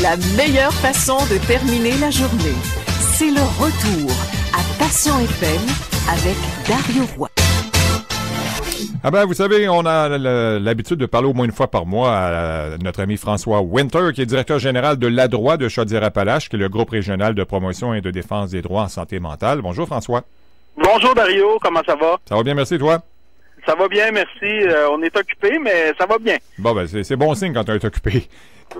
La 0.00 0.16
meilleure 0.36 0.72
façon 0.72 1.18
de 1.26 1.36
terminer 1.46 1.92
la 2.00 2.10
journée, 2.10 2.56
c'est 3.14 3.26
le 3.26 3.42
retour 3.60 4.10
à 4.54 4.62
Passion 4.78 5.12
FM 5.18 5.60
avec 6.08 6.36
Dario 6.66 7.04
Roy. 7.18 7.28
Ah 9.04 9.10
ben, 9.10 9.26
vous 9.26 9.34
savez, 9.34 9.68
on 9.68 9.84
a 9.84 10.08
l'habitude 10.58 10.96
de 10.96 11.04
parler 11.04 11.28
au 11.28 11.34
moins 11.34 11.44
une 11.44 11.52
fois 11.52 11.70
par 11.70 11.84
mois 11.84 12.16
à 12.16 12.78
notre 12.82 13.02
ami 13.02 13.18
François 13.18 13.60
Winter, 13.60 14.12
qui 14.14 14.22
est 14.22 14.26
directeur 14.26 14.58
général 14.58 14.96
de 14.96 15.08
l'ADROIT 15.08 15.58
de 15.58 15.68
Chaudière-Appalaches, 15.68 16.48
qui 16.48 16.56
est 16.56 16.60
le 16.60 16.70
groupe 16.70 16.90
régional 16.90 17.34
de 17.34 17.44
promotion 17.44 17.92
et 17.92 18.00
de 18.00 18.10
défense 18.10 18.50
des 18.50 18.62
droits 18.62 18.84
en 18.84 18.88
santé 18.88 19.20
mentale. 19.20 19.60
Bonjour 19.60 19.86
François. 19.86 20.22
Bonjour 20.76 21.14
Dario, 21.14 21.58
comment 21.60 21.82
ça 21.84 21.96
va? 21.96 22.18
Ça 22.26 22.36
va 22.36 22.42
bien, 22.42 22.54
merci 22.54 22.78
toi? 22.78 23.02
Ça 23.66 23.74
va 23.76 23.86
bien, 23.88 24.10
merci. 24.10 24.30
Euh, 24.42 24.88
on 24.90 25.02
est 25.02 25.16
occupé, 25.16 25.58
mais 25.60 25.92
ça 25.98 26.06
va 26.06 26.18
bien. 26.18 26.36
Bon, 26.58 26.74
ben, 26.74 26.86
c'est 26.88 27.16
bon 27.16 27.34
signe 27.34 27.52
quand 27.52 27.68
on 27.68 27.74
est 27.74 27.84
occupé. 27.84 28.28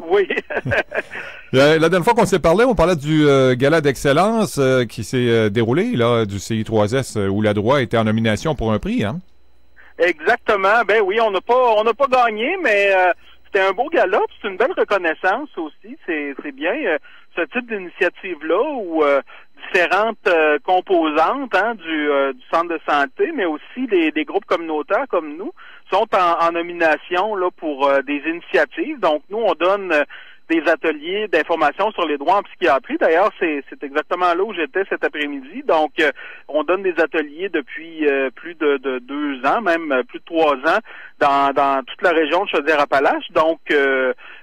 Oui. 0.09 0.28
la, 1.52 1.78
dernière 1.78 2.05
fois 2.05 2.14
qu'on 2.14 2.27
s'est 2.27 2.38
parlé, 2.38 2.64
on 2.64 2.74
parlait 2.74 2.96
du 2.96 3.27
euh, 3.27 3.55
gala 3.55 3.80
d'excellence 3.80 4.59
euh, 4.59 4.84
qui 4.84 5.05
s'est 5.05 5.50
déroulé, 5.50 5.92
là, 5.92 6.24
du 6.24 6.37
CI3S, 6.37 7.28
où 7.28 7.42
la 7.42 7.55
droit 7.55 7.83
était 7.83 7.98
en 7.98 8.05
nomination 8.05 8.55
pour 8.55 8.73
un 8.73 8.78
prix, 8.78 9.05
hein? 9.05 9.20
Exactement. 9.98 10.83
Ben 10.86 11.02
oui, 11.05 11.20
on 11.20 11.30
n'a 11.30 11.41
pas 11.41 11.74
on 11.77 11.84
n'a 11.84 11.95
pas 11.95 12.06
gagné, 12.06 12.56
mais 12.62 12.91
c'était 13.45 13.60
un 13.60 13.73
beau 13.73 13.88
gala, 13.91 14.20
c'est 14.41 14.48
une 14.48 14.56
belle 14.56 14.73
reconnaissance 14.73 15.50
aussi. 15.56 15.97
C'est 16.06 16.52
bien 16.52 16.72
ce 17.36 17.42
type 17.42 17.69
d'initiative-là 17.69 18.62
où 18.80 19.05
différentes 19.70 20.28
composantes 20.64 21.55
hein, 21.55 21.74
du, 21.74 22.09
du, 22.34 22.42
centre 22.50 22.70
de 22.70 22.80
santé, 22.88 23.33
mais 23.36 23.45
aussi 23.45 23.86
des, 23.86 24.11
des 24.11 24.24
groupes 24.24 24.47
communautaires 24.47 25.06
comme 25.09 25.36
nous 25.36 25.52
sont 25.92 26.09
en, 26.14 26.52
nomination 26.52 27.37
là 27.37 27.51
pour 27.51 27.91
des 28.06 28.23
initiatives. 28.27 28.98
Donc 29.00 29.23
nous, 29.30 29.38
on 29.38 29.55
donne 29.55 30.05
des 30.52 30.70
ateliers 30.70 31.28
d'information 31.28 31.91
sur 31.92 32.06
les 32.06 32.19
droits 32.19 32.39
en 32.39 32.42
psychiatrie. 32.42 32.98
D'ailleurs, 32.98 33.30
c'est, 33.39 33.64
exactement 33.83 34.34
là 34.34 34.42
où 34.42 34.53
j'étais 34.53 34.83
cet 34.89 35.05
après-midi. 35.05 35.62
Donc, 35.66 35.92
euh, 36.00 36.11
on 36.48 36.62
donne 36.62 36.83
des 36.83 36.94
ateliers 36.98 37.48
depuis 37.48 38.06
euh, 38.06 38.31
plus 38.31 38.55
de, 38.55 38.98
deux 38.98 39.47
ans, 39.47 39.62
même 39.62 39.91
euh, 39.92 40.03
plus 40.03 40.19
de 40.19 40.25
trois 40.25 40.56
ans, 40.56 40.81
dans, 41.19 41.53
dans 41.55 41.83
toute 41.84 42.03
la 42.03 42.11
région 42.11 42.44
de 42.44 42.50
Chaudière-Appalaches. 42.50 43.31
Donc, 43.31 43.61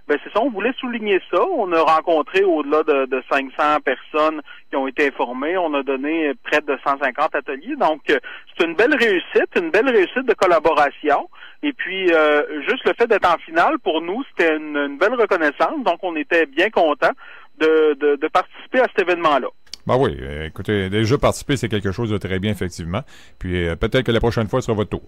ben 0.10 0.18
c'est 0.24 0.34
ça, 0.34 0.42
on 0.42 0.50
voulait 0.50 0.74
souligner 0.80 1.22
ça. 1.32 1.40
On 1.46 1.72
a 1.72 1.82
rencontré 1.84 2.44
au-delà 2.44 2.82
de, 2.82 3.06
de 3.06 3.24
500 3.32 3.80
personnes 3.86 4.42
qui 4.72 4.76
ont 4.76 4.88
été 4.88 5.08
informées. 5.08 5.56
On 5.56 5.72
a 5.76 5.84
donné 5.84 6.34
près 6.44 6.62
de 6.62 6.76
150 6.84 7.36
ateliers. 7.36 7.76
Donc, 7.76 8.02
c'est 8.08 8.66
une 8.66 8.74
belle 8.74 8.96
réussite, 8.96 9.50
une 9.56 9.70
belle 9.70 9.88
réussite 9.88 10.26
de 10.26 10.34
collaboration. 10.34 11.30
Et 11.62 11.74
puis, 11.74 12.12
euh, 12.12 12.42
juste 12.68 12.84
le 12.86 12.94
fait 12.98 13.06
d'être 13.06 13.32
en 13.32 13.38
finale, 13.38 13.78
pour 13.84 14.02
nous, 14.02 14.24
c'était 14.30 14.58
une, 14.58 14.98
belle 14.98 15.14
reconnaissance. 15.14 15.84
Donc, 15.86 16.00
on 16.02 16.16
était 16.16 16.48
bien 16.48 16.72
contents 16.72 17.14
de, 17.60 18.28
participer 18.34 18.80
à 18.80 18.88
cet 18.96 19.08
événement-là. 19.08 19.48
Ben 19.86 19.96
oui, 19.98 20.18
euh, 20.22 20.48
écoutez, 20.48 20.90
déjà 20.90 21.20
participer, 21.20 21.56
c'est 21.56 21.70
quelque 21.70 21.92
chose 21.92 22.10
de 22.10 22.18
très 22.18 22.40
bien, 22.40 22.52
effectivement. 22.52 23.02
Puis 23.38 23.68
euh, 23.68 23.76
peut-être 23.76 24.04
que 24.04 24.12
la 24.12 24.20
prochaine 24.20 24.48
fois, 24.48 24.62
ce 24.62 24.68
sera 24.68 24.76
votre 24.76 24.90
tour. 24.90 25.04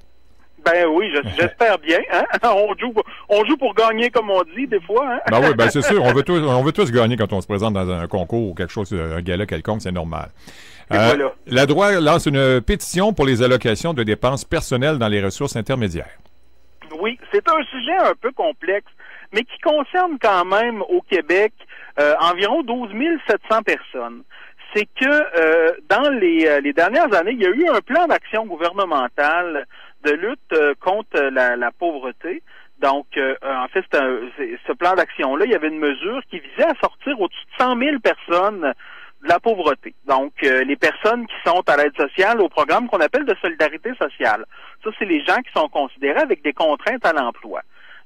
Ben 0.65 0.85
oui, 0.87 1.11
j'espère 1.37 1.77
bien. 1.79 1.99
Hein? 2.11 2.23
On, 2.43 2.75
joue, 2.77 2.93
on 3.29 3.43
joue 3.45 3.57
pour 3.57 3.73
gagner, 3.73 4.09
comme 4.09 4.29
on 4.29 4.43
dit, 4.55 4.67
des 4.67 4.79
fois. 4.81 5.07
Hein? 5.13 5.19
Ben 5.29 5.39
oui, 5.41 5.53
ben 5.55 5.69
c'est 5.71 5.81
sûr. 5.81 6.03
On 6.03 6.13
veut, 6.13 6.23
tous, 6.23 6.39
on 6.39 6.63
veut 6.63 6.71
tous 6.71 6.91
gagner 6.91 7.17
quand 7.17 7.33
on 7.33 7.41
se 7.41 7.47
présente 7.47 7.73
dans 7.73 7.89
un 7.89 8.07
concours 8.07 8.49
ou 8.49 8.53
quelque 8.53 8.71
chose, 8.71 8.93
un 8.93 9.21
gala 9.21 9.45
quelconque, 9.45 9.81
c'est 9.81 9.91
normal. 9.91 10.29
La 11.47 11.65
droit 11.65 11.91
lance 11.99 12.25
une 12.25 12.61
pétition 12.61 13.13
pour 13.13 13.25
les 13.25 13.41
allocations 13.41 13.93
de 13.93 14.03
dépenses 14.03 14.43
personnelles 14.45 14.97
dans 14.97 15.07
les 15.07 15.23
ressources 15.23 15.55
intermédiaires 15.55 16.17
oui, 17.01 17.19
c'est 17.31 17.47
un 17.49 17.63
sujet 17.63 17.97
un 17.97 18.13
peu 18.19 18.31
complexe, 18.31 18.91
mais 19.33 19.43
qui 19.43 19.57
concerne 19.59 20.17
quand 20.21 20.45
même 20.45 20.81
au 20.83 21.01
Québec 21.01 21.53
euh, 21.99 22.13
environ 22.19 22.63
12 22.63 22.89
700 23.27 23.63
personnes. 23.63 24.23
C'est 24.73 24.85
que 24.85 25.05
euh, 25.05 25.73
dans 25.89 26.05
euh, 26.05 26.59
les, 26.61 26.73
dernières 26.73 27.13
années, 27.13 27.31
il 27.33 27.41
y 27.41 27.45
a 27.45 27.49
eu 27.49 27.67
un 27.67 27.81
plan 27.81 28.07
d'action 28.07 28.45
gouvernemental 28.45 29.65
de 30.03 30.11
lutte 30.11 30.55
contre 30.79 31.19
la, 31.19 31.71
pauvreté. 31.71 32.41
Donc, 32.79 33.05
en 33.43 33.67
fait, 33.67 33.85
ce 33.91 34.73
plan 34.73 34.95
d'action-là, 34.95 35.45
il 35.45 35.51
y 35.51 35.55
avait 35.55 35.67
une 35.67 35.77
mesure 35.77 36.21
qui 36.29 36.39
visait 36.39 36.65
à 36.65 36.73
sortir 36.81 37.19
au-dessus 37.21 37.45
de 37.59 37.63
100 37.63 37.77
000 37.77 37.99
personnes 37.99 38.73
de 39.23 39.27
la 39.27 39.39
pauvreté. 39.39 39.93
Donc, 40.05 40.33
euh, 40.43 40.63
les 40.63 40.75
personnes 40.75 41.27
qui 41.27 41.35
sont 41.45 41.61
à 41.67 41.77
l'aide 41.77 41.95
sociale 41.95 42.41
au 42.41 42.49
programme 42.49 42.87
qu'on 42.87 42.99
appelle 42.99 43.25
de 43.25 43.35
solidarité 43.41 43.91
sociale. 43.99 44.45
Ça, 44.83 44.89
c'est 44.97 45.05
les 45.05 45.23
gens 45.23 45.37
qui 45.37 45.51
sont 45.53 45.69
considérés 45.69 46.21
avec 46.21 46.43
des 46.43 46.53
contraintes 46.53 47.05
à 47.05 47.13
l'emploi. 47.13 47.61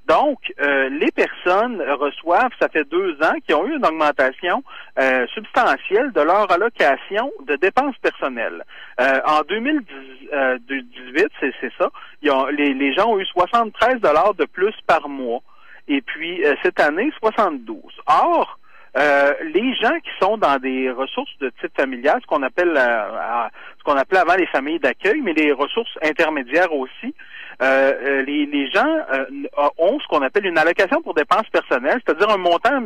Donc, 0.07 0.53
euh, 0.61 0.89
les 0.89 1.11
personnes 1.11 1.81
reçoivent, 1.99 2.51
ça 2.59 2.69
fait 2.69 2.83
deux 2.85 3.17
ans, 3.23 3.33
qui 3.45 3.53
ont 3.53 3.65
eu 3.65 3.75
une 3.75 3.85
augmentation 3.85 4.63
euh, 4.99 5.25
substantielle 5.27 6.11
de 6.11 6.21
leur 6.21 6.51
allocation 6.51 7.31
de 7.47 7.55
dépenses 7.55 7.97
personnelles. 8.01 8.63
en 8.99 9.41
2018, 9.47 11.27
c'est 11.39 11.71
ça, 11.77 11.89
les, 12.21 12.73
les 12.73 12.93
gens 12.93 13.13
ont 13.13 13.19
eu 13.19 13.25
73 13.25 13.99
dollars 13.99 14.33
de 14.35 14.45
plus 14.45 14.75
par 14.85 15.09
mois. 15.09 15.41
Et 15.87 16.01
puis, 16.01 16.43
cette 16.63 16.79
année, 16.79 17.11
72. 17.19 17.79
Or, 18.07 18.59
euh, 18.97 19.33
les 19.53 19.75
gens 19.75 19.99
qui 19.99 20.09
sont 20.21 20.37
dans 20.37 20.57
des 20.57 20.89
ressources 20.89 21.37
de 21.41 21.51
type 21.59 21.75
familial, 21.75 22.17
ce 22.21 22.27
qu'on 22.27 22.43
appelle 22.43 22.73
euh, 22.77 23.47
ce 23.77 23.83
qu'on 23.83 23.97
appelait 23.97 24.19
avant 24.19 24.35
les 24.35 24.45
familles 24.47 24.79
d'accueil, 24.79 25.19
mais 25.21 25.33
les 25.33 25.51
ressources 25.51 25.97
intermédiaires 26.01 26.71
aussi, 26.71 27.13
euh, 27.61 28.23
les, 28.23 28.45
les, 28.45 28.69
gens 28.71 28.85
ont 29.77 29.99
ce 29.99 30.07
qu'on 30.07 30.21
appelle 30.21 30.45
une 30.45 30.57
allocation 30.57 31.01
pour 31.01 31.13
dépenses 31.13 31.49
personnelles, 31.51 32.01
c'est-à-dire 32.05 32.29
un 32.29 32.37
montant 32.37 32.83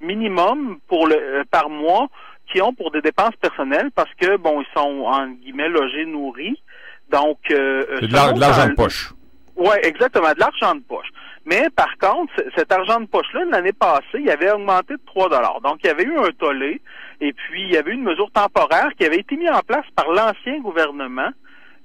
minimum 0.00 0.78
pour 0.88 1.06
le 1.06 1.42
par 1.50 1.68
mois 1.70 2.08
qui 2.52 2.60
ont 2.60 2.74
pour 2.74 2.90
des 2.90 3.00
dépenses 3.00 3.36
personnelles 3.40 3.90
parce 3.94 4.12
que 4.20 4.36
bon 4.36 4.60
ils 4.60 4.66
sont 4.76 5.04
en 5.06 5.28
guillemets 5.28 5.68
logés 5.68 6.04
nourris 6.04 6.62
donc 7.10 7.38
c'est 7.48 7.54
de 7.54 8.40
l'argent 8.40 8.68
de 8.68 8.74
poche. 8.74 9.12
Ouais, 9.56 9.80
exactement, 9.86 10.32
de 10.32 10.38
l'argent 10.38 10.74
de 10.74 10.82
poche. 10.82 11.08
Mais 11.46 11.68
par 11.74 11.96
contre, 11.98 12.32
cet 12.56 12.72
argent 12.72 13.00
de 13.00 13.06
poche-là, 13.06 13.44
l'année 13.50 13.72
passée, 13.72 14.18
il 14.18 14.28
avait 14.28 14.50
augmenté 14.50 14.94
de 14.94 15.00
3 15.06 15.30
dollars. 15.30 15.60
Donc, 15.62 15.78
il 15.82 15.86
y 15.86 15.90
avait 15.90 16.02
eu 16.02 16.18
un 16.18 16.30
tollé 16.38 16.82
et 17.20 17.32
puis 17.32 17.62
il 17.62 17.72
y 17.72 17.76
avait 17.76 17.92
une 17.92 18.02
mesure 18.02 18.30
temporaire 18.32 18.90
qui 18.98 19.06
avait 19.06 19.20
été 19.20 19.36
mise 19.36 19.50
en 19.50 19.60
place 19.60 19.86
par 19.94 20.10
l'ancien 20.10 20.58
gouvernement. 20.60 21.30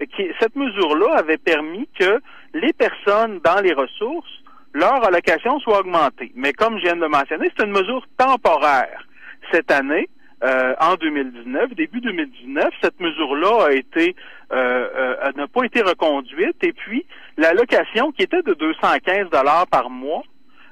Qui, 0.08 0.30
cette 0.40 0.56
mesure-là 0.56 1.18
avait 1.18 1.38
permis 1.38 1.88
que 2.00 2.22
les 2.54 2.74
personnes 2.74 3.40
dans 3.44 3.62
les 3.62 3.74
ressources, 3.74 4.42
leur 4.74 5.04
allocation 5.06 5.60
soit 5.60 5.80
augmentée. 5.82 6.32
Mais 6.36 6.54
comme 6.54 6.78
je 6.78 6.84
viens 6.84 6.96
de 6.96 7.02
le 7.02 7.10
mentionner, 7.10 7.52
c'est 7.56 7.66
une 7.66 7.72
mesure 7.72 8.04
temporaire. 8.18 9.06
Cette 9.52 9.72
année, 9.72 10.10
euh, 10.44 10.74
en 10.80 10.96
2019, 10.96 11.76
début 11.76 12.02
2019, 12.02 12.70
cette 12.82 13.00
mesure-là 13.00 13.68
a 13.68 13.72
été 13.74 14.16
euh, 14.52 14.90
euh, 14.96 15.32
n'a 15.36 15.48
pas 15.48 15.64
été 15.66 15.82
reconduite 15.82 16.58
et 16.64 16.74
puis 16.74 17.06
l'allocation 17.38 18.12
qui 18.12 18.24
était 18.24 18.42
de 18.42 18.54
215 18.56 19.30
dollars 19.30 19.68
par 19.68 19.92
mois 19.92 20.24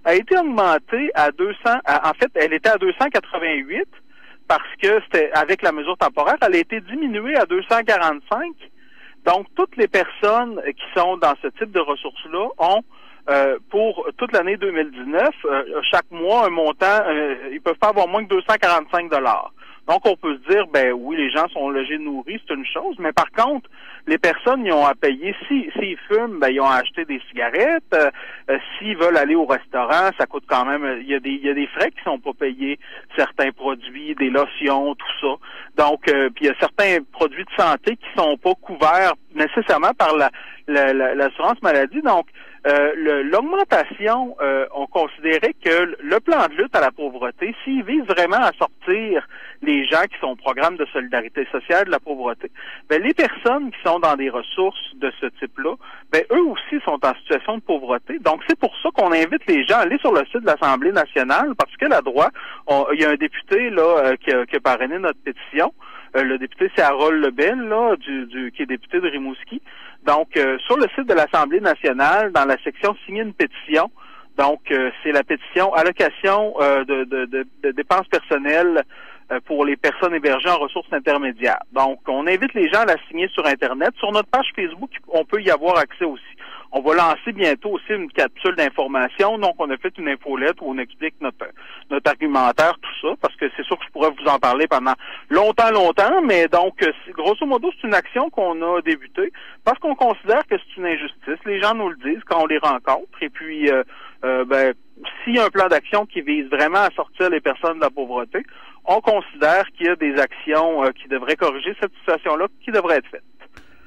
a 0.06 0.16
été 0.16 0.36
augmentée 0.38 1.12
à 1.14 1.32
200 1.32 1.54
en 1.88 2.14
fait 2.14 2.32
elle 2.34 2.54
était 2.54 2.70
à 2.70 2.78
288 2.78 3.86
parce 4.48 4.76
que 4.82 5.00
c'était 5.04 5.32
avec 5.34 5.62
la 5.62 5.72
mesure 5.72 5.98
temporaire 5.98 6.38
elle 6.42 6.56
a 6.56 6.58
été 6.58 6.82
diminuée 6.82 7.38
à 7.38 7.46
245 7.46 8.52
donc 9.26 9.48
toutes 9.56 9.76
les 9.78 9.88
personnes 9.88 10.62
qui 10.66 11.00
sont 11.00 11.18
dans 11.18 11.34
ce 11.42 11.48
type 11.48 11.72
de 11.72 11.80
ressources 11.80 12.26
là 12.32 12.48
ont 12.58 12.82
euh, 13.30 13.58
pour 13.70 14.08
toute 14.18 14.32
l'année 14.32 14.58
2019, 14.58 15.30
chaque 15.92 16.10
mois, 16.10 16.48
un 16.48 16.50
montant, 16.50 17.04
ils 17.52 17.62
peuvent 17.62 17.78
pas 17.78 17.90
avoir 17.90 18.08
moins 18.08 18.24
que 18.24 18.30
245 18.30 19.12
dollars. 19.12 19.52
Donc, 19.90 20.06
on 20.06 20.16
peut 20.16 20.38
se 20.38 20.54
dire, 20.54 20.68
ben 20.68 20.94
oui, 20.94 21.18
les 21.18 21.32
gens 21.32 21.48
sont 21.48 21.68
logés 21.72 21.98
nourris, 21.98 22.40
c'est 22.48 22.54
une 22.54 22.66
chose, 22.66 22.96
mais 23.00 23.12
par 23.12 23.32
contre, 23.32 23.68
les 24.06 24.20
personnes 24.20 24.64
y 24.64 24.72
ont 24.72 24.86
à 24.86 24.94
payer. 24.94 25.36
S'ils 25.48 25.72
si, 25.80 25.98
fument, 26.08 26.38
ben 26.40 26.50
ils 26.50 26.62
ont 26.62 26.68
à 26.68 26.76
acheter 26.76 27.06
des 27.06 27.20
cigarettes. 27.28 27.84
Euh, 27.96 28.12
euh, 28.52 28.60
s'ils 28.78 28.96
veulent 28.96 29.18
aller 29.18 29.34
au 29.34 29.48
restaurant, 29.48 30.12
ça 30.20 30.28
coûte 30.28 30.44
quand 30.48 30.64
même. 30.64 31.00
Il 31.02 31.08
y 31.08 31.16
a 31.16 31.20
des, 31.20 31.32
il 31.32 31.44
y 31.44 31.50
a 31.50 31.56
des 31.56 31.66
frais 31.66 31.90
qui 31.90 32.04
sont 32.04 32.20
pas 32.20 32.34
payés, 32.34 32.78
certains 33.16 33.52
produits, 33.52 34.14
des 34.14 34.30
lotions, 34.30 34.94
tout 34.94 35.20
ça. 35.22 35.39
Donc, 35.80 36.10
euh, 36.10 36.30
puis 36.36 36.46
il 36.46 36.48
y 36.48 36.52
a 36.52 36.56
certains 36.60 36.98
produits 37.14 37.46
de 37.46 37.52
santé 37.58 37.96
qui 37.96 38.08
sont 38.18 38.36
pas 38.36 38.54
couverts 38.62 39.14
nécessairement 39.34 39.94
par 39.98 40.14
la 40.18 40.30
l'assurance 40.68 41.60
maladie. 41.64 42.02
Donc, 42.02 42.28
euh, 42.68 43.24
l'augmentation, 43.24 44.36
euh, 44.42 44.66
on 44.76 44.86
considérait 44.88 45.56
que 45.64 45.96
le 46.00 46.20
plan 46.20 46.48
de 46.48 46.62
lutte 46.62 46.76
à 46.76 46.82
la 46.82 46.92
pauvreté, 46.92 47.56
s'il 47.64 47.84
vise 47.84 48.04
vraiment 48.04 48.38
à 48.38 48.52
sortir 48.60 49.26
les 49.70 49.86
gens 49.86 50.04
qui 50.12 50.18
sont 50.20 50.32
au 50.32 50.36
programme 50.36 50.78
de 50.78 50.86
solidarité 50.86 51.48
sociale 51.52 51.86
de 51.86 51.92
la 51.92 52.00
pauvreté, 52.00 52.52
ben, 52.90 53.02
les 53.02 53.14
personnes 53.14 53.72
qui 53.72 53.78
sont 53.86 54.00
dans 54.00 54.16
des 54.16 54.30
ressources 54.30 54.96
de 54.96 55.12
ce 55.22 55.28
type-là, 55.40 55.76
ben, 56.12 56.24
eux 56.32 56.46
aussi 56.54 56.84
sont 56.84 57.00
en 57.06 57.14
situation 57.22 57.58
de 57.58 57.62
pauvreté. 57.62 58.18
Donc, 58.20 58.42
c'est 58.48 58.58
pour 58.58 58.74
ça 58.82 58.90
qu'on 58.96 59.12
invite 59.12 59.46
les 59.48 59.64
gens 59.66 59.78
à 59.78 59.82
aller 59.82 60.00
sur 60.00 60.12
le 60.12 60.26
site 60.26 60.42
de 60.42 60.48
l'Assemblée 60.48 60.92
nationale, 60.92 61.54
parce 61.56 61.76
que 61.78 61.86
la 61.86 62.02
droite, 62.02 62.34
il 62.94 63.02
y 63.02 63.06
a 63.06 63.10
un 63.12 63.16
député 63.16 63.70
là 63.70 63.90
euh, 64.06 64.16
qui, 64.16 64.32
a, 64.32 64.46
qui 64.46 64.56
a 64.56 64.60
parrainé 64.60 64.98
notre 64.98 65.20
pétition. 65.20 65.72
Euh, 66.16 66.24
le 66.24 66.40
député, 66.40 66.72
c'est 66.76 66.82
Harold 66.82 67.24
Lebel, 67.24 67.60
là, 67.60 67.96
du, 67.98 68.26
du, 68.26 68.52
qui 68.52 68.64
est 68.64 68.66
député 68.66 69.00
de 69.00 69.08
Rimouski. 69.08 69.62
Donc, 70.04 70.36
euh, 70.36 70.58
sur 70.66 70.78
le 70.78 70.88
site 70.96 71.08
de 71.08 71.14
l'Assemblée 71.14 71.62
nationale, 71.62 72.32
dans 72.32 72.46
la 72.46 72.58
section 72.64 72.96
signer 73.06 73.22
une 73.22 73.34
pétition, 73.34 73.92
Donc, 74.38 74.62
c'est 75.04 75.12
la 75.12 75.24
pétition 75.24 75.74
allocation 75.74 76.56
de, 76.92 77.04
de, 77.04 77.26
de, 77.64 77.72
dépenses 77.72 78.08
personnelles 78.08 78.86
pour 79.46 79.66
les 79.66 79.76
personnes 79.76 80.16
hébergées 80.16 80.50
en 80.50 80.58
ressources 80.58 80.92
intermédiaires. 80.92 81.62
Donc, 81.72 82.00
on 82.08 82.26
invite 82.26 82.54
les 82.54 82.70
gens 82.70 82.82
à 82.82 82.86
la 82.86 82.96
signer 83.08 83.28
sur 83.30 83.46
Internet. 83.46 83.92
Sur 84.00 84.12
notre 84.12 84.30
page 84.30 84.52
Facebook, 84.56 84.92
on 85.08 85.24
peut 85.24 85.42
y 85.42 85.52
avoir 85.52 85.78
accès 85.78 86.06
aussi. 86.06 86.24
On 86.72 86.82
va 86.82 86.94
lancer 86.94 87.32
bientôt 87.32 87.72
aussi 87.72 87.92
une 87.94 88.12
capsule 88.12 88.56
d'information. 88.56 89.40
Donc, 89.40 89.56
on 89.58 89.70
a 89.72 89.78
fait 89.78 89.98
une 89.98 90.08
infolette 90.08 90.62
où 90.62 90.66
on 90.68 90.78
explique 90.78 91.16
notre, 91.20 91.48
notre 91.90 92.12
argumentaire, 92.12 92.78
tout 92.80 93.08
ça, 93.08 93.16
parce 93.20 93.36
que 93.38 93.46
c'est 93.58 93.66
sûr 93.66 93.78
que 93.80 93.86
je 93.86 93.92
pourrais 93.92 94.12
vous 94.12 94.30
en 94.30 94.38
parler 94.38 94.68
pendant 94.68 94.94
longtemps, 95.30 95.72
longtemps, 95.72 96.22
mais 96.22 96.48
donc, 96.48 96.76
grosso 97.14 97.44
modo, 97.48 97.72
c'est 97.76 97.88
une 97.88 97.96
action 97.96 98.30
qu'on 98.30 98.62
a 98.62 98.82
débutée 98.82 99.32
parce 99.66 99.80
qu'on 99.80 99.96
considère 99.96 100.46
que 100.46 100.56
c'est 100.58 100.78
une 100.78 100.86
injustice. 100.86 101.44
Les 101.46 101.60
gens 101.60 101.74
nous 101.74 101.90
le 101.90 101.98
disent 101.98 102.24
quand 102.28 102.44
on 102.44 102.46
les 102.46 102.60
rencontre. 102.60 103.18
Et 103.22 103.30
puis, 103.30 103.70
euh, 103.72 103.84
euh, 104.24 104.46
ben, 104.46 104.74
s'il 105.24 105.36
y 105.36 105.40
a 105.40 105.46
un 105.46 105.50
plan 105.50 105.68
d'action 105.68 106.06
qui 106.06 106.22
vise 106.22 106.48
vraiment 106.50 106.80
à 106.80 106.90
sortir 106.96 107.30
les 107.32 107.42
personnes 107.42 107.78
de 107.78 107.84
la 107.84 107.90
pauvreté, 107.90 108.44
on 108.90 109.02
considère 109.02 109.66
qu'il 109.78 109.86
y 109.86 109.90
a 109.90 109.96
des 109.96 110.20
actions 110.20 110.84
euh, 110.84 110.90
qui 110.92 111.08
devraient 111.08 111.36
corriger 111.36 111.76
cette 111.80 111.94
situation-là, 112.00 112.48
qui 112.64 112.72
devraient 112.72 112.98
être 112.98 113.10
faites. 113.10 113.24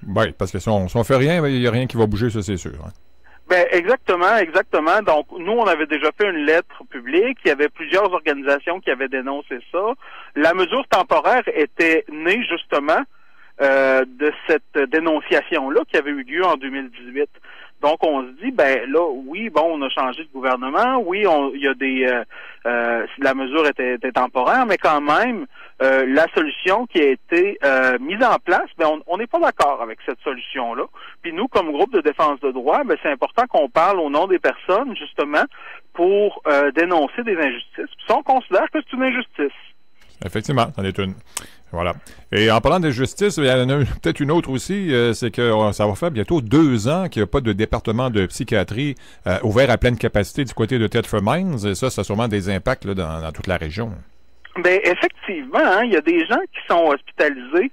Oui, 0.07 0.33
parce 0.39 0.53
que 0.53 0.61
si 0.61 0.69
on, 0.69 0.85
ne 0.85 1.03
fait 1.03 1.17
rien, 1.17 1.45
il 1.47 1.61
n'y 1.61 1.67
a 1.67 1.71
rien 1.71 1.87
qui 1.87 1.97
va 1.97 2.07
bouger, 2.07 2.31
ça 2.31 2.41
c'est 2.41 2.57
sûr. 2.57 2.73
Hein. 2.85 2.91
Ben 3.49 3.67
exactement, 3.73 4.37
exactement. 4.37 5.03
Donc 5.03 5.27
nous, 5.37 5.53
on 5.53 5.67
avait 5.67 5.87
déjà 5.87 6.11
fait 6.17 6.31
une 6.31 6.47
lettre 6.47 6.85
publique. 6.89 7.39
Il 7.45 7.49
y 7.49 7.51
avait 7.51 7.69
plusieurs 7.69 8.13
organisations 8.13 8.81
qui 8.81 8.91
avaient 8.91 9.09
dénoncé 9.09 9.59
ça. 9.73 9.93
La 10.37 10.55
mesure 10.55 10.87
temporaire 10.89 11.43
était 11.55 12.05
née 12.11 12.43
justement 12.49 13.03
euh, 13.61 14.05
de 14.07 14.33
cette 14.49 14.91
dénonciation-là 14.91 15.81
qui 15.91 15.97
avait 15.97 16.13
eu 16.13 16.23
lieu 16.23 16.45
en 16.45 16.57
2018. 16.57 17.29
Donc, 17.82 17.99
on 18.05 18.23
se 18.23 18.31
dit, 18.43 18.52
ben 18.52 18.88
là, 18.90 19.05
oui, 19.26 19.50
bon, 19.50 19.73
on 19.75 19.82
a 19.82 19.88
changé 19.88 20.23
de 20.23 20.29
gouvernement, 20.32 21.02
oui, 21.05 21.25
il 21.55 21.61
y 21.61 21.67
a 21.67 21.75
des, 21.75 22.06
euh, 22.06 22.23
euh, 22.67 23.06
la 23.19 23.34
mesure 23.34 23.67
était, 23.67 23.99
temporaire, 24.12 24.67
mais 24.67 24.79
quand 24.79 25.00
même, 25.00 25.46
euh, 25.82 26.06
la 26.06 26.29
solution 26.32 26.87
qui 26.87 27.00
a 27.00 27.08
été 27.11 27.58
mise 28.00 28.23
en 28.23 28.37
place, 28.38 28.69
ben 28.79 29.00
on 29.06 29.17
n'est 29.17 29.26
pas 29.26 29.40
d'accord 29.40 29.82
avec 29.82 29.99
cette 30.06 30.20
solution-là. 30.20 30.84
Puis 31.23 31.32
nous, 31.32 31.49
comme 31.49 31.73
groupe 31.73 31.93
de 31.93 32.00
défense 32.00 32.38
de 32.40 32.52
droit, 32.52 32.84
ben 32.84 32.96
c'est 33.02 33.11
important 33.11 33.46
qu'on 33.49 33.69
parle 33.69 33.99
au 33.99 34.11
nom 34.11 34.29
des 34.29 34.38
personnes, 34.38 34.96
justement, 34.96 35.44
pour 35.93 36.43
dénoncer 36.76 37.25
des 37.25 37.37
injustices. 37.37 37.94
Puis 37.96 38.14
on 38.14 38.23
considère 38.23 38.70
que 38.70 38.79
c'est 38.81 38.96
une 38.96 39.02
injustice. 39.02 39.58
Effectivement, 40.25 40.73
c'en 40.77 40.85
est 40.85 40.99
une. 40.99 41.15
Voilà. 41.73 41.95
Et 42.31 42.51
en 42.51 42.61
parlant 42.61 42.81
de 42.81 42.91
justice, 42.91 43.39
il 43.39 43.45
y 43.45 43.51
en 43.51 43.69
a 43.69 43.77
peut-être 43.79 44.21
une 44.21 44.31
autre 44.31 44.51
aussi, 44.51 44.93
euh, 44.93 45.15
c'est 45.15 45.31
que 45.31 45.41
euh, 45.41 45.73
ça 45.73 45.87
va 45.87 45.95
faire 45.95 46.11
bientôt 46.11 46.43
deux 46.43 46.87
ans 46.87 47.09
qu'il 47.09 47.21
n'y 47.21 47.25
a 47.25 47.27
pas 47.27 47.41
de 47.41 47.53
département 47.53 48.11
de 48.11 48.27
psychiatrie 48.27 48.95
euh, 49.27 49.39
ouvert 49.43 49.71
à 49.71 49.79
pleine 49.79 49.97
capacité 49.97 50.45
du 50.45 50.53
côté 50.53 50.79
de 50.79 50.87
Thetford 50.87 51.23
Mines. 51.23 51.67
Et 51.67 51.75
ça, 51.75 51.89
ça 51.89 52.03
a 52.03 52.05
sûrement 52.05 52.29
des 52.29 52.51
impacts 52.51 52.87
dans, 52.87 53.33
toute 53.33 53.47
la 53.47 53.57
région. 53.57 53.91
Ben 54.57 54.81
effectivement, 54.85 55.59
hein, 55.59 55.85
il 55.85 55.93
y 55.93 55.97
a 55.97 56.03
des 56.03 56.27
gens 56.27 56.41
qui 56.53 56.61
sont 56.69 56.87
hospitalisés 56.89 57.71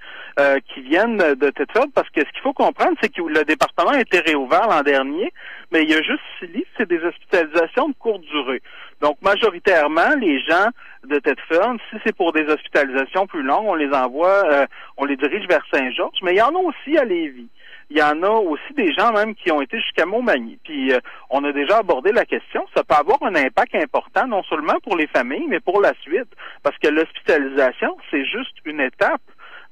qui 0.74 0.80
viennent 0.80 1.18
de 1.18 1.50
Thetford 1.50 1.88
parce 1.94 2.10
que 2.12 2.22
ce 2.22 2.31
qu'il 2.31 2.42
faut 2.42 2.54
comprendre, 2.54 2.96
c'est 3.02 3.14
que 3.14 3.22
le 3.22 3.44
département 3.44 3.90
a 3.90 4.00
été 4.00 4.22
réouvert 4.22 4.70
l'an 4.70 4.84
dernier, 4.84 5.34
mais 5.70 5.84
il 5.84 5.90
y 5.90 5.94
a 5.94 6.02
juste 6.02 6.22
six 6.40 6.66
c'est 6.78 6.88
des 6.88 7.04
hospitalisations 7.04 7.90
de 7.90 7.94
courte 8.00 8.22
durée. 8.22 8.62
Donc, 9.02 9.18
majoritairement, 9.22 10.16
les 10.20 10.40
gens 10.42 10.70
de 11.06 11.20
Tedford, 11.20 11.76
si 11.90 11.98
c'est 12.06 12.16
pour 12.16 12.34
des 12.34 12.44
hospitalisations 12.44 13.28
plus 13.28 13.44
longues, 13.44 13.68
on 13.68 13.76
les 13.76 13.92
envoie, 13.92 14.44
euh, 14.52 14.66
on 14.98 15.06
les 15.06 15.16
dirige 15.16 15.48
vers 15.48 15.66
Saint-Georges, 15.74 16.20
mais 16.22 16.34
il 16.34 16.38
y 16.38 16.42
en 16.42 16.56
a 16.56 16.60
aussi 16.60 16.98
à 16.98 17.06
Lévis. 17.06 17.50
Il 17.89 17.97
y 17.97 18.03
en 18.03 18.21
a 18.21 18.30
aussi 18.30 18.74
des 18.75 18.94
gens 18.94 19.12
même 19.12 19.33
qui 19.33 19.51
ont 19.51 19.62
été 19.62 19.80
jusqu'à 19.80 20.06
Montmagny. 20.06 20.59
Puis 20.63 20.94
euh, 20.94 21.00
on 21.30 21.44
a 21.44 21.51
déjà 21.51 21.77
abordé 21.77 22.12
la 22.12 22.25
question. 22.25 22.65
Ça 22.75 22.83
peut 22.83 22.95
avoir 22.95 23.21
un 23.24 23.36
impact 23.36 23.75
important 23.75 24.27
non 24.27 24.44
seulement 24.44 24.75
pour 24.83 24.95
les 24.95 25.07
familles, 25.07 25.47
mais 25.47 25.59
pour 25.59 25.81
la 25.81 25.94
suite. 26.01 26.30
Parce 26.62 26.77
que 26.77 26.88
l'hospitalisation, 26.88 27.97
c'est 28.12 28.25
juste 28.25 28.56
une 28.65 28.80
étape 28.80 29.21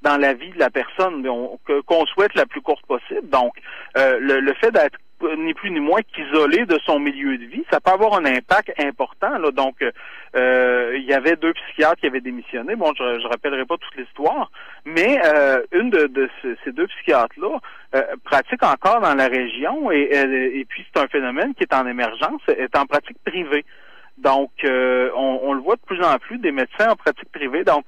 dans 0.01 0.17
la 0.17 0.33
vie 0.33 0.51
de 0.51 0.59
la 0.59 0.69
personne 0.69 1.25
qu'on 1.85 2.05
souhaite 2.05 2.35
la 2.35 2.45
plus 2.45 2.61
courte 2.61 2.85
possible. 2.85 3.29
Donc, 3.29 3.53
euh, 3.97 4.19
le, 4.19 4.39
le 4.39 4.53
fait 4.55 4.71
d'être 4.71 4.97
ni 5.37 5.53
plus 5.53 5.71
ni 5.71 5.79
moins 5.79 6.01
qu'isolé 6.01 6.65
de 6.65 6.79
son 6.85 6.99
milieu 6.99 7.37
de 7.37 7.45
vie, 7.45 7.63
ça 7.71 7.79
peut 7.79 7.91
avoir 7.91 8.15
un 8.15 8.25
impact 8.25 8.73
important. 8.79 9.37
Là. 9.37 9.51
Donc, 9.51 9.83
euh, 10.35 10.93
il 10.95 11.05
y 11.05 11.13
avait 11.13 11.35
deux 11.35 11.53
psychiatres 11.53 11.99
qui 11.99 12.07
avaient 12.07 12.21
démissionné. 12.21 12.75
Bon, 12.75 12.93
je, 12.97 13.03
ne 13.03 13.27
rappellerai 13.27 13.65
pas 13.65 13.77
toute 13.77 13.95
l'histoire, 13.95 14.51
mais 14.85 15.19
euh, 15.25 15.63
une 15.71 15.89
de, 15.89 16.29
ces 16.63 16.71
deux 16.71 16.87
psychiatres-là 16.87 17.59
euh, 17.95 18.03
pratique 18.23 18.63
encore 18.63 19.01
dans 19.01 19.15
la 19.15 19.27
région 19.27 19.91
et, 19.91 20.09
et 20.11 20.65
puis 20.65 20.85
c'est 20.93 21.01
un 21.01 21.07
phénomène 21.07 21.53
qui 21.55 21.63
est 21.63 21.73
en 21.73 21.87
émergence, 21.87 22.41
est 22.47 22.75
en 22.77 22.85
pratique 22.85 23.17
privée. 23.25 23.65
Donc, 24.17 24.49
on, 24.63 25.39
on, 25.43 25.53
le 25.53 25.61
voit 25.61 25.75
de 25.75 25.81
plus 25.81 26.01
en 26.03 26.17
plus 26.17 26.39
des 26.39 26.51
médecins 26.51 26.89
en 26.89 26.95
pratique 26.95 27.31
privée. 27.31 27.63
Donc, 27.63 27.85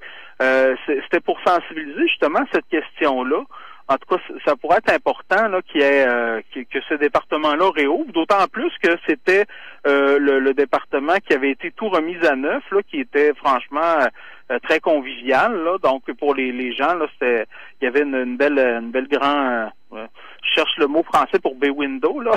c'était 0.86 1.20
pour 1.20 1.40
sensibiliser 1.44 2.06
justement 2.06 2.44
cette 2.52 2.68
question-là 2.68 3.42
en 3.90 3.96
tout 3.96 4.16
cas, 4.16 4.22
ça 4.44 4.54
pourrait 4.54 4.78
être 4.78 4.92
important 4.92 5.48
là, 5.48 5.60
ait, 5.74 6.06
euh, 6.06 6.40
que 6.54 6.80
ce 6.88 6.94
département-là 6.94 7.70
réouvre, 7.74 8.12
d'autant 8.12 8.46
plus 8.46 8.72
que 8.80 8.96
c'était 9.04 9.46
euh, 9.84 10.18
le, 10.20 10.54
département 10.54 11.14
qui 11.26 11.34
avait 11.34 11.50
été 11.50 11.72
tout 11.72 11.88
remis 11.88 12.16
à 12.24 12.36
neuf, 12.36 12.62
là, 12.70 12.82
qui 12.88 13.00
était 13.00 13.34
franchement 13.34 13.98
euh, 14.52 14.58
très 14.60 14.78
convivial. 14.78 15.56
Là, 15.64 15.78
donc 15.78 16.04
pour 16.12 16.36
les, 16.36 16.52
les 16.52 16.72
gens, 16.72 16.94
là, 16.94 17.06
c'était 17.14 17.46
il 17.80 17.86
y 17.86 17.88
avait 17.88 18.02
une, 18.02 18.36
belle 18.36 18.58
une 18.58 18.92
belle 18.92 19.08
grande 19.08 19.70
je 19.92 20.06
cherche 20.42 20.76
le 20.78 20.86
mot 20.86 21.02
français 21.02 21.38
pour 21.42 21.54
bay 21.54 21.70
window 21.70 22.20
là. 22.20 22.32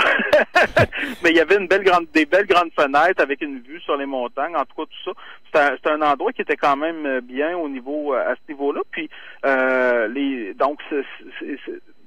Mais 1.22 1.30
il 1.30 1.36
y 1.36 1.40
avait 1.40 1.56
une 1.56 1.66
belle 1.66 1.84
grande 1.84 2.06
des 2.12 2.26
belles 2.26 2.46
grandes 2.46 2.72
fenêtres 2.78 3.22
avec 3.22 3.40
une 3.42 3.60
vue 3.60 3.80
sur 3.80 3.96
les 3.96 4.06
montagnes. 4.06 4.56
En 4.56 4.64
tout 4.64 4.76
cas, 4.76 4.90
tout 4.90 5.12
ça. 5.12 5.74
C'était 5.76 5.90
un, 5.90 6.02
un, 6.02 6.12
endroit 6.12 6.32
qui 6.32 6.42
était 6.42 6.56
quand 6.56 6.76
même 6.76 7.20
bien 7.20 7.56
au 7.56 7.68
niveau 7.68 8.12
à 8.12 8.34
ce 8.34 8.52
niveau-là. 8.52 8.80
Puis 8.90 9.08
euh, 9.44 10.08
les 10.08 10.54
donc 10.54 10.80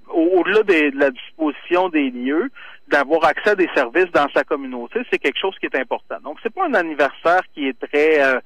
au-delà 0.10 0.64
de 0.64 0.98
la 0.98 1.12
disposition 1.12 1.90
des 1.90 2.10
lieux, 2.10 2.50
d'avoir 2.88 3.26
accès 3.26 3.52
à 3.52 3.56
des 3.56 3.70
services 3.76 4.12
dans 4.14 4.28
sa 4.34 4.44
communauté, 4.44 5.02
c'est 5.12 5.20
quelque 5.20 5.40
chose 5.40 5.56
qui 5.60 5.66
est 5.66 5.76
important. 5.76 6.18
Donc, 6.24 6.38
c'est 6.42 6.54
pas 6.54 6.66
un 6.66 6.74
anniversaire 6.74 7.42
qui 7.54 7.68
est 7.68 7.80
très 7.80 8.22
euh, 8.22 8.40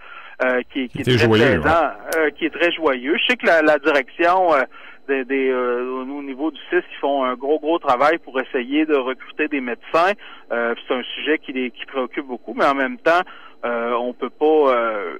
euh 0.43 0.61
qui, 0.73 0.89
qui, 0.89 1.01
est 1.01 1.03
très 1.03 1.25
joyeux, 1.25 1.61
euh, 1.65 2.29
qui 2.31 2.45
est 2.45 2.49
très 2.49 2.71
joyeux. 2.71 3.17
Je 3.17 3.25
sais 3.27 3.37
que 3.37 3.45
la, 3.45 3.61
la 3.61 3.77
direction 3.77 4.53
euh, 4.53 4.63
euh, 5.11 6.03
au 6.03 6.23
niveau 6.23 6.51
du 6.51 6.59
CIS, 6.69 6.83
ils 6.91 6.99
font 6.99 7.23
un 7.23 7.35
gros, 7.35 7.59
gros 7.59 7.79
travail 7.79 8.17
pour 8.19 8.39
essayer 8.39 8.85
de 8.85 8.95
recruter 8.95 9.47
des 9.47 9.61
médecins. 9.61 10.13
Euh, 10.51 10.75
c'est 10.87 10.93
un 10.93 11.03
sujet 11.03 11.37
qui 11.39 11.53
les 11.53 11.71
qui 11.71 11.85
préoccupe 11.85 12.25
beaucoup, 12.25 12.53
mais 12.53 12.65
en 12.65 12.75
même 12.75 12.97
temps, 12.97 13.21
euh, 13.63 13.93
on 13.93 14.13
peut 14.13 14.29
pas, 14.29 14.45
euh, 14.45 15.17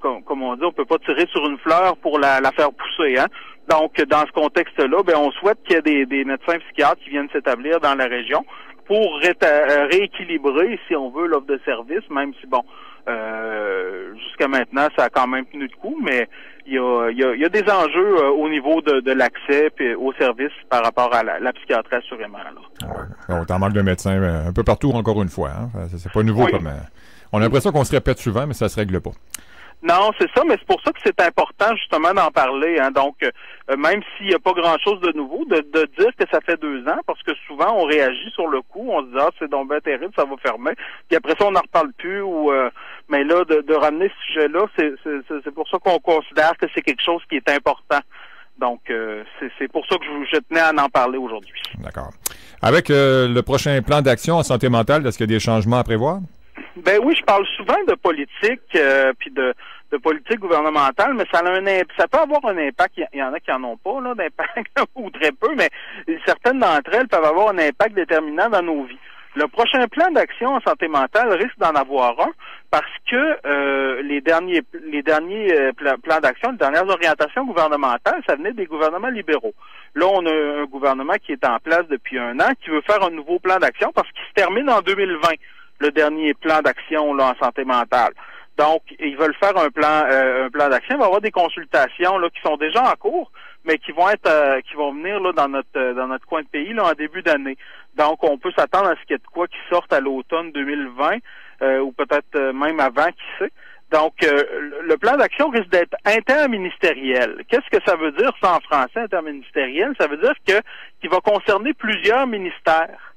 comme, 0.00 0.42
on 0.42 0.54
dit, 0.56 0.64
on 0.64 0.72
peut 0.72 0.84
pas 0.84 0.98
tirer 0.98 1.26
sur 1.32 1.44
une 1.46 1.58
fleur 1.58 1.96
pour 1.96 2.18
la, 2.18 2.40
faire 2.52 2.72
pousser. 2.72 3.18
Hein? 3.18 3.26
Donc, 3.68 4.00
dans 4.02 4.24
ce 4.26 4.32
contexte-là, 4.32 5.02
ben, 5.02 5.16
on 5.16 5.30
souhaite 5.32 5.58
qu'il 5.64 5.76
y 5.76 6.00
ait 6.00 6.06
des 6.06 6.24
médecins 6.24 6.58
psychiatres 6.58 7.00
qui 7.02 7.10
viennent 7.10 7.30
s'établir 7.32 7.80
dans 7.80 7.94
la 7.94 8.04
région 8.04 8.44
pour 8.86 9.20
rééquilibrer, 9.20 10.78
si 10.86 10.96
on 10.96 11.10
veut, 11.10 11.26
l'offre 11.26 11.46
de 11.46 11.60
service, 11.64 12.08
même 12.10 12.32
si, 12.40 12.46
bon, 12.46 12.62
euh, 13.06 14.14
jusqu'à 14.16 14.48
maintenant, 14.48 14.88
ça 14.96 15.04
a 15.04 15.10
quand 15.10 15.26
même 15.26 15.44
tenu 15.46 15.68
de 15.68 15.74
coup, 15.74 15.96
mais 16.02 16.26
il 16.66 16.74
y 16.74 16.78
a, 16.78 17.10
il 17.10 17.18
y 17.18 17.44
a, 17.44 17.48
des 17.50 17.70
enjeux 17.70 18.16
euh, 18.16 18.30
au 18.30 18.48
niveau 18.48 18.80
de, 18.80 19.00
de 19.00 19.12
l'accès 19.12 19.70
au 19.96 20.12
service 20.14 20.52
par 20.70 20.82
rapport 20.82 21.14
à 21.14 21.22
la, 21.22 21.52
psychiatrie, 21.52 21.96
assurément. 21.96 22.38
Là. 22.38 22.88
Ouais. 22.88 23.44
On 23.50 23.58
manque 23.58 23.74
de 23.74 23.82
médecins 23.82 24.18
euh, 24.18 24.48
un 24.48 24.52
peu 24.52 24.62
partout, 24.62 24.90
encore 24.92 25.22
une 25.22 25.28
fois. 25.28 25.50
Hein? 25.50 25.86
C'est 25.96 26.10
pas 26.12 26.22
nouveau 26.22 26.46
comme... 26.46 26.70
on 27.32 27.38
a 27.38 27.42
l'impression 27.42 27.72
qu'on 27.72 27.84
se 27.84 27.92
répète 27.92 28.18
souvent, 28.18 28.46
mais 28.46 28.54
ça 28.54 28.70
se 28.70 28.76
règle 28.76 29.00
pas. 29.00 29.12
Non, 29.84 30.12
c'est 30.18 30.30
ça, 30.34 30.42
mais 30.48 30.56
c'est 30.58 30.66
pour 30.66 30.80
ça 30.82 30.92
que 30.92 30.98
c'est 31.04 31.20
important 31.20 31.76
justement 31.76 32.14
d'en 32.14 32.30
parler. 32.30 32.78
Hein. 32.80 32.90
Donc, 32.90 33.16
euh, 33.22 33.76
même 33.76 34.00
s'il 34.16 34.28
n'y 34.28 34.34
a 34.34 34.38
pas 34.38 34.54
grand-chose 34.54 34.98
de 35.02 35.12
nouveau, 35.12 35.44
de, 35.44 35.56
de, 35.56 35.86
dire 35.98 36.10
que 36.18 36.24
ça 36.32 36.40
fait 36.40 36.58
deux 36.58 36.88
ans, 36.88 37.00
parce 37.06 37.22
que 37.22 37.32
souvent 37.46 37.70
on 37.76 37.84
réagit 37.84 38.30
sur 38.30 38.46
le 38.46 38.62
coup, 38.62 38.88
on 38.88 39.02
se 39.02 39.06
dit 39.08 39.18
ah 39.18 39.28
c'est 39.38 39.50
donc 39.50 39.68
bien 39.68 39.80
terrible, 39.80 40.10
ça 40.16 40.24
va 40.24 40.36
fermer, 40.38 40.72
puis 41.06 41.16
après 41.18 41.34
ça 41.38 41.46
on 41.46 41.50
n'en 41.50 41.60
reparle 41.60 41.92
plus. 41.98 42.22
Ou 42.22 42.50
euh, 42.50 42.70
mais 43.10 43.24
là 43.24 43.44
de, 43.44 43.60
de 43.60 43.74
ramener 43.74 44.08
ce 44.08 44.32
sujet-là, 44.32 44.66
c'est 44.74 45.54
pour 45.54 45.68
ça 45.68 45.78
qu'on 45.78 45.98
considère 45.98 46.56
que 46.56 46.64
c'est 46.74 46.80
quelque 46.82 47.02
chose 47.02 47.20
qui 47.28 47.36
est 47.36 47.48
important. 47.50 48.00
Donc, 48.58 48.80
euh, 48.88 49.22
c'est 49.58 49.68
pour 49.68 49.84
ça 49.86 49.96
que 49.98 50.04
je, 50.04 50.36
je, 50.36 50.40
tenais 50.48 50.60
à 50.60 50.72
en 50.82 50.88
parler 50.88 51.18
aujourd'hui. 51.18 51.60
D'accord. 51.78 52.10
Avec 52.62 52.86
le 52.88 53.40
prochain 53.42 53.82
plan 53.82 54.00
d'action 54.00 54.36
en 54.36 54.42
santé 54.42 54.70
mentale, 54.70 55.06
est-ce 55.06 55.18
qu'il 55.18 55.28
y 55.28 55.34
a 55.34 55.36
des 55.36 55.40
changements 55.40 55.78
à 55.78 55.84
prévoir? 55.84 56.20
Ben 56.76 56.98
oui, 57.02 57.14
je 57.18 57.24
parle 57.24 57.46
souvent 57.56 57.82
de 57.86 57.94
politique 57.94 58.76
puis 59.18 59.30
de, 59.30 59.54
de 59.94 59.96
politique 59.98 60.40
gouvernementale, 60.40 61.14
mais 61.14 61.24
ça 61.32 61.38
a 61.38 61.48
un 61.48 61.64
ça 61.96 62.08
peut 62.08 62.18
avoir 62.18 62.44
un 62.46 62.58
impact. 62.58 62.94
Il 63.12 63.18
y 63.18 63.22
en 63.22 63.32
a 63.32 63.40
qui 63.40 63.52
en 63.52 63.62
ont 63.62 63.76
pas 63.76 64.00
là 64.00 64.14
d'impact 64.14 64.76
ou 64.96 65.10
très 65.10 65.32
peu, 65.32 65.54
mais 65.56 65.70
certaines 66.26 66.58
d'entre 66.58 66.92
elles 66.92 67.08
peuvent 67.08 67.24
avoir 67.24 67.50
un 67.50 67.58
impact 67.58 67.94
déterminant 67.94 68.48
dans 68.48 68.62
nos 68.62 68.84
vies. 68.84 68.98
Le 69.36 69.48
prochain 69.48 69.86
plan 69.88 70.12
d'action 70.12 70.54
en 70.54 70.60
santé 70.60 70.86
mentale 70.86 71.32
risque 71.32 71.58
d'en 71.58 71.74
avoir 71.74 72.20
un 72.20 72.30
parce 72.70 72.92
que 73.10 73.36
euh, 73.46 74.00
les 74.02 74.20
derniers 74.20 74.62
les 74.84 75.02
derniers 75.02 75.52
euh, 75.52 75.72
plans 75.72 76.20
d'action, 76.20 76.52
les 76.52 76.58
dernières 76.58 76.88
orientations 76.88 77.44
gouvernementales, 77.44 78.22
ça 78.28 78.36
venait 78.36 78.52
des 78.52 78.66
gouvernements 78.66 79.08
libéraux. 79.08 79.54
Là, 79.96 80.06
on 80.06 80.24
a 80.26 80.62
un 80.62 80.64
gouvernement 80.66 81.14
qui 81.24 81.32
est 81.32 81.44
en 81.44 81.58
place 81.58 81.86
depuis 81.88 82.18
un 82.18 82.38
an 82.38 82.52
qui 82.62 82.70
veut 82.70 82.82
faire 82.82 83.02
un 83.02 83.10
nouveau 83.10 83.40
plan 83.40 83.58
d'action 83.58 83.90
parce 83.92 84.08
qu'il 84.12 84.24
se 84.28 84.34
termine 84.34 84.70
en 84.70 84.80
2020 84.82 85.28
le 85.84 85.92
dernier 85.92 86.34
plan 86.34 86.60
d'action 86.60 87.10
en 87.10 87.34
santé 87.36 87.64
mentale. 87.64 88.12
Donc, 88.56 88.82
ils 89.00 89.16
veulent 89.16 89.34
faire 89.34 89.56
un 89.56 89.70
plan, 89.70 90.04
euh, 90.10 90.46
un 90.46 90.50
plan 90.50 90.68
d'action. 90.68 90.94
Il 90.94 90.98
va 90.98 91.04
y 91.04 91.06
avoir 91.06 91.20
des 91.20 91.32
consultations 91.32 92.18
là, 92.18 92.28
qui 92.30 92.40
sont 92.40 92.56
déjà 92.56 92.82
en 92.82 92.94
cours, 92.94 93.32
mais 93.64 93.78
qui 93.78 93.92
vont 93.92 94.08
être, 94.08 94.28
euh, 94.28 94.60
qui 94.60 94.74
vont 94.74 94.92
venir 94.92 95.20
là 95.20 95.32
dans 95.32 95.48
notre 95.48 95.76
euh, 95.76 95.92
dans 95.94 96.06
notre 96.06 96.26
coin 96.26 96.42
de 96.42 96.46
pays 96.46 96.72
là 96.72 96.84
en 96.84 96.92
début 96.92 97.22
d'année. 97.22 97.56
Donc, 97.96 98.22
on 98.22 98.38
peut 98.38 98.52
s'attendre 98.56 98.88
à 98.90 98.94
ce 98.94 99.00
qu'il 99.02 99.12
y 99.12 99.14
ait 99.14 99.18
de 99.18 99.32
quoi 99.32 99.48
qui 99.48 99.58
sorte 99.70 99.92
à 99.92 100.00
l'automne 100.00 100.52
2020 100.52 101.18
ou 101.80 101.92
peut-être 101.92 102.52
même 102.52 102.78
avant, 102.78 103.06
qui 103.06 103.24
sait. 103.38 103.52
Donc, 103.90 104.12
le 104.20 104.96
plan 104.96 105.16
d'action 105.16 105.48
risque 105.48 105.70
d'être 105.70 105.96
interministériel. 106.04 107.42
Qu'est-ce 107.48 107.70
que 107.70 107.82
ça 107.86 107.96
veut 107.96 108.10
dire, 108.12 108.32
ça 108.42 108.56
en 108.56 108.60
français, 108.60 109.00
interministériel? 109.00 109.94
Ça 109.98 110.08
veut 110.08 110.18
dire 110.18 110.34
que 110.46 110.60
qu'il 111.00 111.08
va 111.10 111.20
concerner 111.20 111.72
plusieurs 111.72 112.26
ministères. 112.26 113.13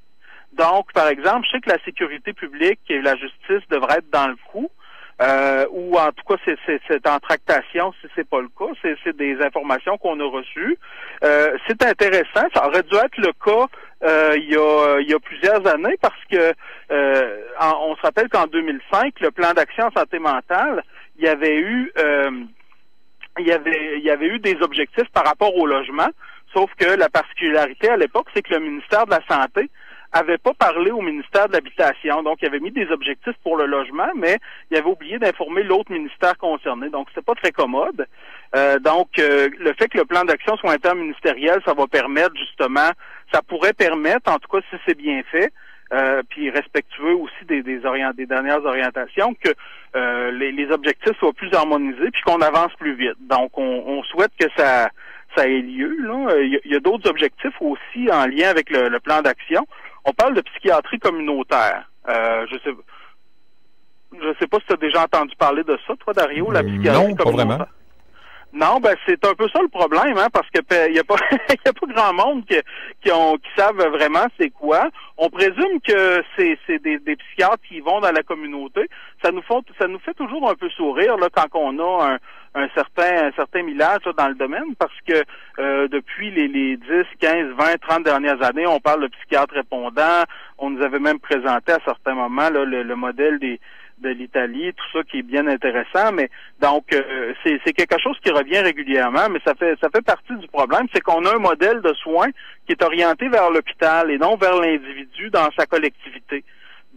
Donc, 0.57 0.91
par 0.93 1.07
exemple, 1.07 1.45
je 1.45 1.51
sais 1.51 1.61
que 1.61 1.69
la 1.69 1.83
sécurité 1.85 2.33
publique 2.33 2.79
et 2.89 3.01
la 3.01 3.15
justice 3.15 3.67
devraient 3.69 3.99
être 3.99 4.09
dans 4.11 4.27
le 4.27 4.37
coup. 4.51 4.69
Euh, 5.19 5.65
ou 5.71 5.97
en 5.97 6.11
tout 6.11 6.23
cas 6.27 6.53
c'est 6.67 7.07
en 7.07 7.17
tractation 7.17 7.91
si 7.99 8.07
c'est 8.15 8.27
pas 8.27 8.39
le 8.39 8.49
cas. 8.49 8.71
C'est 9.03 9.17
des 9.17 9.41
informations 9.41 9.97
qu'on 9.97 10.19
a 10.19 10.23
reçues. 10.23 10.77
Euh, 11.23 11.57
c'est 11.67 11.83
intéressant. 11.83 12.47
Ça 12.53 12.67
aurait 12.67 12.83
dû 12.83 12.95
être 12.95 13.17
le 13.17 13.31
cas 13.43 13.65
euh, 14.03 14.35
il, 14.37 14.51
y 14.51 14.55
a, 14.55 14.99
il 14.99 15.09
y 15.09 15.13
a 15.15 15.19
plusieurs 15.19 15.65
années 15.65 15.97
parce 16.01 16.23
que 16.31 16.53
on 17.59 17.95
se 17.95 18.01
rappelle 18.01 18.29
qu'en 18.29 18.45
2005, 18.45 19.19
le 19.21 19.31
plan 19.31 19.53
d'action 19.53 19.85
en 19.85 19.91
santé 19.91 20.19
mentale, 20.19 20.83
il 21.17 21.25
y 21.25 21.27
avait 21.27 21.57
eu 21.57 21.91
il 23.39 23.47
y 23.47 23.51
avait 23.51 23.97
il 23.97 24.03
y 24.03 24.11
avait 24.11 24.27
eu 24.27 24.37
des 24.37 24.57
objectifs 24.61 25.09
par 25.13 25.25
rapport 25.25 25.55
au 25.55 25.65
logement. 25.65 26.09
Sauf 26.53 26.69
que 26.77 26.85
la 26.85 27.09
particularité 27.09 27.89
à 27.89 27.97
l'époque, 27.97 28.27
c'est 28.35 28.43
que 28.43 28.53
le 28.53 28.59
ministère 28.59 29.05
de 29.05 29.11
la 29.11 29.21
Santé 29.27 29.69
avait 30.11 30.37
pas 30.37 30.53
parlé 30.53 30.91
au 30.91 31.01
ministère 31.01 31.47
de 31.47 31.53
l'Habitation. 31.53 32.23
Donc, 32.23 32.39
il 32.41 32.47
avait 32.47 32.59
mis 32.59 32.71
des 32.71 32.89
objectifs 32.91 33.35
pour 33.43 33.57
le 33.57 33.65
logement, 33.65 34.09
mais 34.15 34.37
il 34.71 34.77
avait 34.77 34.89
oublié 34.89 35.19
d'informer 35.19 35.63
l'autre 35.63 35.91
ministère 35.91 36.37
concerné. 36.37 36.89
Donc, 36.89 37.07
c'était 37.09 37.25
pas 37.25 37.35
très 37.35 37.51
commode. 37.51 38.07
Euh, 38.55 38.79
donc, 38.79 39.19
euh, 39.19 39.49
le 39.59 39.73
fait 39.73 39.89
que 39.89 39.97
le 39.97 40.05
plan 40.05 40.23
d'action 40.23 40.55
soit 40.57 40.71
interministériel, 40.71 41.59
ça 41.65 41.73
va 41.73 41.87
permettre 41.87 42.35
justement, 42.35 42.89
ça 43.33 43.41
pourrait 43.41 43.73
permettre, 43.73 44.31
en 44.31 44.37
tout 44.37 44.49
cas 44.49 44.63
si 44.69 44.77
c'est 44.85 44.97
bien 44.97 45.21
fait, 45.29 45.51
euh, 45.93 46.21
puis 46.29 46.49
respectueux 46.49 47.15
aussi 47.15 47.45
des, 47.47 47.61
des, 47.61 47.81
des 48.15 48.25
dernières 48.25 48.65
orientations, 48.65 49.33
que 49.35 49.49
les, 50.31 50.67
objectifs 50.71 51.17
soient 51.17 51.33
plus 51.33 51.51
harmonisés, 51.53 52.11
puis 52.11 52.21
qu'on 52.21 52.41
avance 52.41 52.73
plus 52.77 52.95
vite. 52.95 53.17
Donc, 53.21 53.57
on, 53.57 54.03
souhaite 54.03 54.31
que 54.39 54.47
ça 54.55 54.89
ça 55.35 55.47
ait 55.47 55.61
lieu. 55.61 55.95
Là. 55.99 56.39
Il 56.39 56.71
y 56.71 56.75
a, 56.75 56.79
d'autres 56.79 57.09
objectifs 57.09 57.55
aussi 57.59 58.09
en 58.11 58.25
lien 58.27 58.49
avec 58.49 58.69
le 58.69 58.97
plan 58.99 59.21
d'action. 59.21 59.67
On 60.07 60.13
parle 60.13 60.35
de 60.35 60.41
psychiatrie 60.41 60.99
communautaire. 60.99 61.89
Euh, 62.07 62.45
je 62.49 62.57
sais 62.63 62.75
je 64.13 64.33
sais 64.39 64.47
pas 64.47 64.57
si 64.59 64.65
tu 64.67 64.73
as 64.73 64.77
déjà 64.77 65.03
entendu 65.03 65.35
parler 65.35 65.63
de 65.63 65.77
ça, 65.85 65.93
toi, 65.97 66.13
Dario, 66.13 66.49
la 66.49 66.63
psychiatrie 66.63 67.09
non, 67.09 67.15
pas 67.15 67.29
vraiment. 67.29 67.59
Non, 68.53 68.79
ben 68.79 68.95
c'est 69.05 69.23
un 69.25 69.33
peu 69.33 69.47
ça 69.49 69.61
le 69.61 69.67
problème, 69.67 70.17
hein, 70.17 70.29
parce 70.31 70.49
que 70.49 70.59
il 70.89 70.95
y 70.95 70.99
a 70.99 71.03
pas 71.03 71.15
y 71.65 71.67
a 71.67 71.73
pas 71.73 71.93
grand 71.93 72.13
monde 72.13 72.45
qui 72.45 72.55
qui, 73.03 73.11
ont, 73.11 73.35
qui 73.35 73.49
savent 73.57 73.75
vraiment 73.75 74.25
c'est 74.39 74.49
quoi. 74.49 74.89
On 75.17 75.29
présume 75.29 75.81
que 75.85 76.23
c'est 76.35 76.57
c'est 76.65 76.79
des, 76.81 76.97
des, 76.99 77.17
psychiatres 77.17 77.61
qui 77.67 77.81
vont 77.81 77.99
dans 77.99 78.11
la 78.11 78.23
communauté. 78.23 78.87
Ça 79.21 79.31
nous 79.31 79.41
fait 79.41 79.53
ça 79.77 79.87
nous 79.87 79.99
fait 79.99 80.13
toujours 80.13 80.49
un 80.49 80.55
peu 80.55 80.69
sourire 80.69 81.17
là 81.17 81.27
quand 81.29 81.47
on 81.53 81.77
a 81.77 82.13
un, 82.13 82.17
un 82.55 82.67
certain 82.75 83.27
un 83.27 83.31
certain 83.31 83.63
millage 83.63 84.03
dans 84.17 84.27
le 84.27 84.35
domaine 84.35 84.75
parce 84.79 84.99
que 85.07 85.23
euh, 85.59 85.87
depuis 85.87 86.31
les, 86.31 86.47
les 86.47 86.77
10, 86.77 86.85
15, 87.19 87.55
20, 87.57 87.77
30 87.81 88.03
dernières 88.03 88.41
années, 88.43 88.67
on 88.67 88.79
parle 88.79 89.03
de 89.03 89.07
psychiatres 89.07 89.53
répondants. 89.53 90.23
On 90.57 90.69
nous 90.69 90.83
avait 90.83 90.99
même 90.99 91.19
présenté 91.19 91.71
à 91.71 91.79
certains 91.85 92.15
moments 92.15 92.49
là, 92.49 92.65
le, 92.65 92.95
modèle 92.95 93.39
des 93.39 93.59
de 93.99 94.09
l'Italie, 94.09 94.71
tout 94.75 94.85
ça 94.93 95.03
qui 95.03 95.19
est 95.19 95.23
bien 95.23 95.47
intéressant, 95.47 96.11
mais 96.13 96.29
donc 96.61 96.93
euh, 96.93 97.33
c'est, 97.43 97.59
c'est 97.65 97.73
quelque 97.73 97.99
chose 97.99 98.15
qui 98.23 98.29
revient 98.29 98.59
régulièrement, 98.59 99.27
mais 99.31 99.39
ça 99.43 99.55
fait 99.55 99.75
ça 99.81 99.89
fait 99.89 100.03
partie 100.03 100.35
du 100.35 100.47
problème, 100.47 100.85
c'est 100.93 101.01
qu'on 101.01 101.25
a 101.25 101.35
un 101.35 101.39
modèle 101.39 101.81
de 101.81 101.93
soins 101.93 102.29
qui 102.67 102.73
est 102.73 102.83
orienté 102.83 103.27
vers 103.27 103.49
l'hôpital 103.49 104.11
et 104.11 104.19
non 104.19 104.35
vers 104.35 104.55
l'individu 104.61 105.31
dans 105.31 105.49
sa 105.57 105.65
collectivité. 105.65 106.43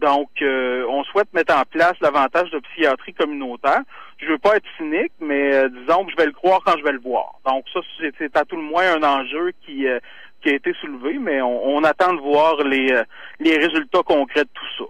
Donc, 0.01 0.29
euh, 0.41 0.83
on 0.89 1.03
souhaite 1.03 1.31
mettre 1.31 1.55
en 1.55 1.61
place 1.63 1.93
l'avantage 2.01 2.49
de 2.49 2.59
psychiatrie 2.59 3.13
communautaire. 3.13 3.81
Je 4.21 4.27
veux 4.27 4.37
pas 4.37 4.57
être 4.57 4.65
cynique, 4.77 5.11
mais 5.19 5.53
euh, 5.53 5.69
disons 5.69 6.05
que 6.05 6.11
je 6.11 6.17
vais 6.17 6.27
le 6.27 6.31
croire 6.31 6.61
quand 6.65 6.77
je 6.77 6.83
vais 6.83 6.91
le 6.91 6.99
voir. 6.99 7.39
Donc, 7.45 7.65
ça, 7.73 7.79
c'est 8.17 8.37
à 8.37 8.45
tout 8.45 8.55
le 8.55 8.61
moins 8.61 8.95
un 8.95 9.03
enjeu 9.03 9.51
qui, 9.65 9.87
euh, 9.87 9.99
qui 10.41 10.49
a 10.49 10.53
été 10.53 10.73
soulevé, 10.79 11.17
mais 11.17 11.41
on, 11.41 11.83
attend 11.83 12.13
de 12.13 12.21
voir 12.21 12.63
les, 12.63 12.95
les 13.39 13.57
résultats 13.57 14.03
concrets 14.05 14.43
de 14.43 14.49
tout 14.53 14.65
ça. 14.77 14.83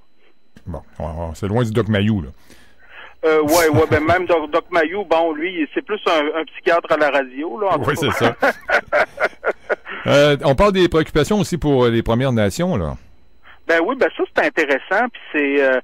Bon, 0.66 0.82
c'est 1.34 1.48
loin 1.48 1.64
du 1.64 1.72
Doc 1.72 1.88
Mayou, 1.88 2.22
là. 2.22 2.30
Euh, 3.24 3.42
ouais, 3.44 3.70
ouais, 3.70 3.86
ben 3.90 4.04
même 4.04 4.26
Doc, 4.26 4.50
Doc 4.50 4.66
Mayou, 4.72 5.06
bon, 5.06 5.34
lui, 5.34 5.68
c'est 5.74 5.84
plus 5.84 6.02
un, 6.08 6.44
psychiatre 6.46 6.92
à 6.92 6.98
la 6.98 7.12
radio, 7.12 7.60
là. 7.60 7.78
Oui, 7.78 7.94
c'est 7.96 8.12
ça. 8.12 8.36
on 10.44 10.56
parle 10.56 10.72
des 10.72 10.90
préoccupations 10.90 11.40
aussi 11.40 11.58
pour 11.58 11.86
les 11.86 12.02
Premières 12.02 12.32
Nations, 12.32 12.76
là. 12.78 12.96
Ben 13.68 13.80
oui, 13.86 13.96
ben 13.96 14.10
ça 14.18 14.24
c'est 14.36 14.46
intéressant, 14.48 15.08
puis 15.32 15.62
euh, 15.62 15.80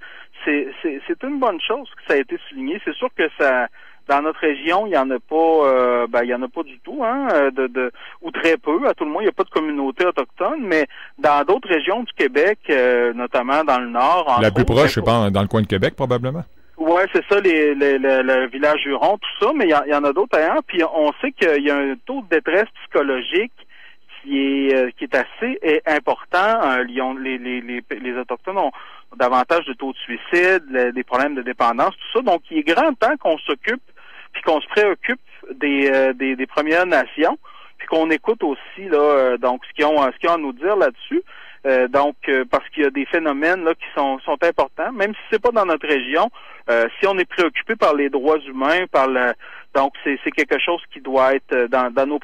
c'est 0.81 1.01
c'est 1.07 1.23
une 1.23 1.39
bonne 1.39 1.59
chose 1.61 1.89
que 1.95 2.01
ça 2.07 2.13
a 2.13 2.17
été 2.17 2.37
souligné. 2.49 2.81
C'est 2.85 2.95
sûr 2.95 3.09
que 3.15 3.29
ça 3.37 3.67
dans 4.07 4.21
notre 4.21 4.39
région, 4.39 4.87
il 4.87 4.93
y 4.93 4.97
en 4.97 5.09
a 5.11 5.19
pas 5.19 5.35
euh, 5.35 6.07
ben 6.07 6.23
il 6.23 6.29
y 6.29 6.33
en 6.33 6.41
a 6.41 6.47
pas 6.47 6.63
du 6.63 6.79
tout, 6.79 7.03
hein, 7.03 7.27
euh, 7.33 7.51
de, 7.51 7.67
de 7.67 7.91
ou 8.21 8.31
très 8.31 8.55
peu, 8.55 8.87
à 8.87 8.93
tout 8.93 9.03
le 9.03 9.11
moins, 9.11 9.21
il 9.21 9.25
n'y 9.25 9.29
a 9.29 9.33
pas 9.33 9.43
de 9.43 9.49
communauté 9.49 10.05
autochtone, 10.05 10.61
mais 10.61 10.87
dans 11.17 11.43
d'autres 11.43 11.67
régions 11.67 12.03
du 12.03 12.13
Québec, 12.13 12.59
notamment 13.15 13.63
dans 13.63 13.79
le 13.79 13.89
nord. 13.89 14.39
La 14.41 14.51
plus 14.51 14.65
proche, 14.65 14.93
je 14.93 15.01
pense, 15.01 15.31
dans 15.31 15.41
le 15.41 15.47
coin 15.47 15.61
de 15.61 15.67
Québec, 15.67 15.95
probablement? 15.95 16.43
Ouais, 16.77 17.05
c'est 17.11 17.25
ça, 17.27 17.39
les, 17.41 17.73
les, 17.73 17.97
le 17.97 18.47
village 18.49 18.85
Huron, 18.85 19.17
tout 19.17 19.45
ça, 19.45 19.51
mais 19.55 19.65
il 19.65 19.91
y, 19.91 19.95
en 19.95 20.03
a 20.03 20.13
d'autres 20.13 20.37
ailleurs. 20.37 20.61
Puis 20.67 20.83
on 20.83 21.11
sait 21.21 21.31
qu'il 21.31 21.63
y 21.63 21.71
a 21.71 21.75
un 21.75 21.95
taux 22.05 22.21
de 22.21 22.35
détresse 22.35 22.69
psychologique 22.81 23.51
qui 24.21 24.67
est 24.67 24.75
euh, 24.75 24.89
qui 24.97 25.05
est 25.05 25.15
assez 25.15 25.59
euh, 25.65 25.79
important. 25.87 26.61
Euh, 26.63 26.83
les, 26.83 27.39
les, 27.39 27.61
les, 27.61 27.83
les, 27.99 28.17
autochtones 28.17 28.59
ont 28.59 28.71
davantage 29.15 29.65
de 29.65 29.73
taux 29.73 29.93
de 29.93 29.97
suicide, 29.97 30.91
des 30.93 31.03
problèmes 31.03 31.35
de 31.35 31.41
dépendance, 31.41 31.93
tout 31.95 32.19
ça. 32.19 32.21
Donc, 32.21 32.41
il 32.51 32.59
est 32.59 32.63
grand 32.63 32.93
temps 32.93 33.15
qu'on 33.19 33.37
s'occupe 33.39 33.81
puis 34.33 34.41
qu'on 34.43 34.61
se 34.61 34.67
préoccupe 34.67 35.19
des, 35.55 36.13
des, 36.13 36.35
des, 36.35 36.45
Premières 36.45 36.85
Nations, 36.85 37.39
puis 37.77 37.87
qu'on 37.87 38.11
écoute 38.11 38.43
aussi 38.43 38.87
là 38.89 39.37
donc 39.37 39.65
ce 39.65 39.73
qu'ils 39.73 39.85
ont 39.85 40.01
ce 40.11 40.17
qu'ils 40.19 40.29
ont 40.29 40.33
à 40.33 40.37
nous 40.37 40.53
dire 40.53 40.75
là-dessus. 40.75 41.23
donc, 41.89 42.15
parce 42.51 42.67
qu'il 42.69 42.83
y 42.83 42.85
a 42.85 42.91
des 42.91 43.05
phénomènes 43.05 43.63
là 43.63 43.73
qui 43.73 43.85
sont, 43.95 44.19
sont 44.19 44.37
importants, 44.43 44.91
même 44.91 45.13
si 45.13 45.21
c'est 45.31 45.41
pas 45.41 45.51
dans 45.51 45.65
notre 45.65 45.87
région, 45.87 46.29
si 46.99 47.07
on 47.07 47.17
est 47.17 47.25
préoccupé 47.29 47.75
par 47.75 47.95
les 47.95 48.09
droits 48.09 48.39
humains, 48.39 48.85
par 48.91 49.07
le, 49.07 49.33
donc, 49.77 49.93
c'est 50.03 50.31
quelque 50.31 50.57
chose 50.59 50.81
qui 50.91 51.01
doit 51.01 51.35
être 51.35 51.53
euh, 51.53 51.67
dans, 51.67 51.93
dans, 51.93 52.07
nos, 52.07 52.19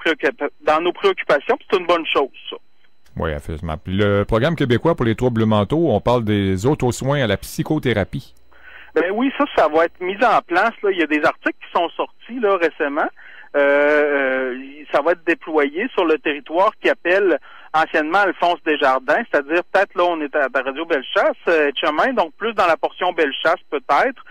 dans 0.62 0.82
nos 0.82 0.92
préoccupations. 0.92 1.56
C'est 1.70 1.78
une 1.80 1.86
bonne 1.86 2.06
chose, 2.08 2.32
ça. 2.50 2.56
Oui, 3.18 3.32
effectivement. 3.32 3.78
Puis 3.78 3.96
le 3.96 4.24
programme 4.24 4.56
québécois 4.56 4.96
pour 4.96 5.06
les 5.06 5.16
troubles 5.16 5.46
mentaux, 5.46 5.90
on 5.90 6.02
parle 6.02 6.24
des 6.24 6.66
autres 6.66 6.92
soins 6.92 7.24
à 7.24 7.28
la 7.28 7.38
psychothérapie. 7.38 8.34
Ben 8.96 9.12
oui, 9.14 9.32
ça, 9.38 9.46
ça 9.56 9.68
va 9.68 9.86
être 9.86 10.00
mis 10.00 10.18
en 10.24 10.40
place. 10.46 10.74
Là. 10.84 10.92
Il 10.92 11.00
y 11.00 11.04
a 11.04 11.08
des 11.08 11.24
articles 11.24 11.58
qui 11.66 11.72
sont 11.80 11.90
sortis 11.90 12.40
là 12.40 12.58
récemment. 12.58 13.08
Euh, 13.56 14.34
euh, 14.54 14.84
ça 14.92 15.02
va 15.02 15.12
être 15.12 15.24
déployé 15.26 15.88
sur 15.94 16.06
le 16.06 16.18
territoire 16.18 16.72
qui 16.82 16.90
appelle 16.90 17.40
anciennement 17.74 18.20
Alphonse 18.20 18.62
Desjardins, 18.66 19.24
c'est-à-dire 19.32 19.64
peut-être 19.72 19.96
là 19.96 20.04
on 20.06 20.22
est 20.22 20.36
à 20.36 20.48
la 20.54 20.62
radio 20.62 20.86
Bellechasse, 20.86 21.36
euh, 21.48 21.72
chemin, 21.80 22.14
donc 22.14 22.34
plus 22.36 22.54
dans 22.54 22.68
la 22.68 22.78
portion 22.78 23.12
Bellechasse 23.14 23.62
peut-être. 23.70 24.24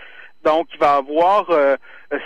Donc 0.43 0.67
il 0.73 0.79
va 0.79 0.95
y 0.95 0.97
avoir 0.97 1.49
euh, 1.49 1.75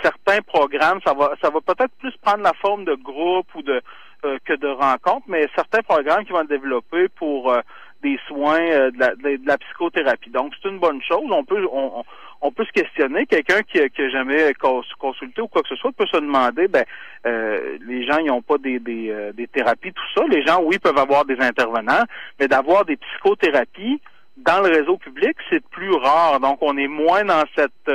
certains 0.02 0.40
programmes, 0.42 1.00
ça 1.04 1.14
va, 1.14 1.32
ça 1.42 1.50
va 1.50 1.60
peut-être 1.60 1.92
plus 1.98 2.16
prendre 2.22 2.42
la 2.42 2.52
forme 2.54 2.84
de 2.84 2.94
groupe 2.94 3.46
ou 3.54 3.62
de 3.62 3.80
que 4.22 4.54
de 4.54 4.68
rencontres, 4.68 5.26
mais 5.28 5.46
certains 5.54 5.82
programmes 5.82 6.24
qui 6.24 6.32
vont 6.32 6.42
être 6.42 6.48
développés 6.48 7.08
pour 7.08 7.52
euh, 7.52 7.60
des 8.02 8.18
soins 8.28 8.58
de 8.58 8.98
la, 8.98 9.14
de, 9.14 9.40
la, 9.44 9.58
psychothérapie. 9.58 10.30
Donc 10.30 10.52
c'est 10.60 10.68
une 10.68 10.78
bonne 10.78 11.02
chose. 11.02 11.24
On 11.30 11.44
peut 11.44 11.66
on, 11.72 12.04
on 12.40 12.52
peut 12.52 12.64
se 12.64 12.72
questionner. 12.72 13.26
Quelqu'un 13.26 13.62
qui, 13.62 13.80
qui 13.90 14.10
jamais 14.10 14.52
consulté 14.98 15.42
ou 15.42 15.48
quoi 15.48 15.62
que 15.62 15.68
ce 15.68 15.76
soit 15.76 15.92
peut 15.92 16.06
se 16.06 16.18
demander, 16.18 16.68
ben 16.68 16.84
les 17.24 18.06
gens 18.06 18.18
ils 18.18 18.26
n'ont 18.26 18.42
pas 18.42 18.58
des, 18.58 18.78
des, 18.78 19.32
des 19.34 19.48
thérapies, 19.48 19.92
tout 19.92 20.20
ça. 20.20 20.24
Les 20.28 20.46
gens, 20.46 20.62
oui, 20.62 20.78
peuvent 20.78 20.98
avoir 20.98 21.24
des 21.24 21.40
intervenants, 21.40 22.04
mais 22.38 22.46
d'avoir 22.46 22.84
des 22.84 22.96
psychothérapies 22.96 24.00
dans 24.36 24.60
le 24.60 24.68
réseau 24.68 24.96
public, 24.98 25.36
c'est 25.50 25.64
plus 25.68 25.92
rare. 25.92 26.38
Donc 26.38 26.58
on 26.60 26.76
est 26.76 26.86
moins 26.86 27.24
dans 27.24 27.42
cette 27.56 27.90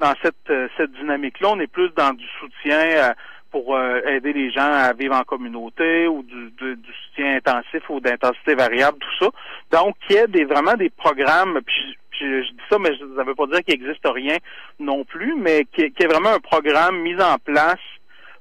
dans 0.00 0.14
cette, 0.22 0.50
euh, 0.50 0.68
cette 0.76 0.92
dynamique-là. 0.92 1.50
On 1.52 1.60
est 1.60 1.66
plus 1.66 1.90
dans 1.90 2.12
du 2.12 2.26
soutien 2.40 2.80
euh, 2.80 3.12
pour 3.50 3.76
euh, 3.76 4.00
aider 4.06 4.32
les 4.32 4.50
gens 4.50 4.72
à 4.72 4.92
vivre 4.92 5.14
en 5.14 5.22
communauté 5.22 6.06
ou 6.06 6.22
du, 6.22 6.50
du 6.58 6.92
soutien 7.06 7.36
intensif 7.36 7.88
ou 7.88 8.00
d'intensité 8.00 8.54
variable, 8.54 8.98
tout 8.98 9.24
ça. 9.24 9.30
Donc, 9.78 9.96
il 10.08 10.16
y 10.16 10.18
a 10.18 10.26
des, 10.26 10.44
vraiment 10.44 10.74
des 10.74 10.90
programmes, 10.90 11.60
puis 11.66 11.96
je, 12.20 12.42
dis 12.42 12.60
ça, 12.68 12.78
mais 12.78 12.90
ça 12.90 13.04
ne 13.04 13.24
veut 13.24 13.34
pas 13.34 13.46
dire 13.46 13.62
qu'il 13.64 13.80
n'existe 13.80 14.06
rien 14.06 14.36
non 14.78 15.04
plus, 15.04 15.34
mais 15.36 15.64
qui, 15.72 15.90
qui 15.92 16.02
est 16.02 16.06
vraiment 16.06 16.30
un 16.30 16.40
programme 16.40 17.00
mis 17.00 17.20
en 17.20 17.36
place 17.38 17.78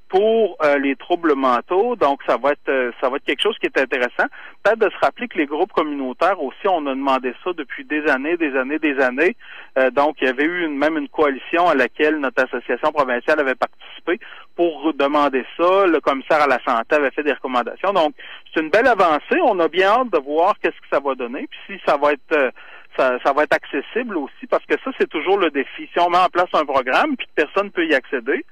pour 0.09 0.57
euh, 0.63 0.79
les 0.79 0.95
troubles 0.95 1.35
mentaux. 1.35 1.95
Donc, 1.95 2.21
ça 2.27 2.35
va 2.37 2.51
être 2.51 2.67
euh, 2.67 2.91
ça 2.99 3.09
va 3.09 3.17
être 3.17 3.25
quelque 3.25 3.41
chose 3.41 3.57
qui 3.59 3.67
est 3.67 3.79
intéressant. 3.79 4.25
Peut-être 4.63 4.79
de 4.79 4.89
se 4.89 4.97
rappeler 4.97 5.27
que 5.27 5.37
les 5.37 5.45
groupes 5.45 5.71
communautaires 5.71 6.41
aussi, 6.41 6.67
on 6.67 6.85
a 6.87 6.95
demandé 6.95 7.33
ça 7.43 7.53
depuis 7.53 7.85
des 7.85 8.05
années, 8.07 8.35
des 8.35 8.55
années, 8.57 8.79
des 8.79 8.99
années. 8.99 9.35
Euh, 9.77 9.91
donc, 9.91 10.17
il 10.21 10.25
y 10.25 10.29
avait 10.29 10.43
eu 10.43 10.65
une, 10.65 10.75
même 10.75 10.97
une 10.97 11.07
coalition 11.07 11.67
à 11.67 11.75
laquelle 11.75 12.17
notre 12.17 12.43
association 12.43 12.91
provinciale 12.91 13.39
avait 13.39 13.55
participé 13.55 14.19
pour 14.55 14.93
demander 14.95 15.45
ça. 15.55 15.85
Le 15.85 15.99
commissaire 16.01 16.41
à 16.41 16.47
la 16.47 16.59
santé 16.65 16.95
avait 16.95 17.11
fait 17.11 17.23
des 17.23 17.33
recommandations. 17.33 17.93
Donc, 17.93 18.13
c'est 18.51 18.61
une 18.61 18.69
belle 18.69 18.87
avancée. 18.87 19.39
On 19.43 19.59
a 19.59 19.67
bien 19.67 19.89
hâte 19.89 20.11
de 20.11 20.19
voir 20.19 20.55
qu'est-ce 20.59 20.79
que 20.81 20.89
ça 20.91 20.99
va 20.99 21.13
donner. 21.13 21.47
Puis 21.47 21.59
si 21.67 21.81
ça 21.85 21.97
va 21.97 22.13
être 22.13 22.51
ça, 22.97 23.19
ça, 23.23 23.33
va 23.33 23.43
être 23.43 23.53
accessible 23.53 24.17
aussi, 24.17 24.47
parce 24.49 24.65
que 24.65 24.73
ça, 24.83 24.91
c'est 24.99 25.09
toujours 25.09 25.37
le 25.37 25.51
défi. 25.51 25.87
Si 25.93 25.99
on 25.99 26.09
met 26.09 26.17
en 26.17 26.27
place 26.27 26.49
un 26.53 26.65
programme 26.65 27.15
puis 27.15 27.27
que 27.27 27.43
personne 27.43 27.65
ne 27.65 27.69
peut 27.69 27.85
y 27.85 27.93
accéder, 27.93 28.43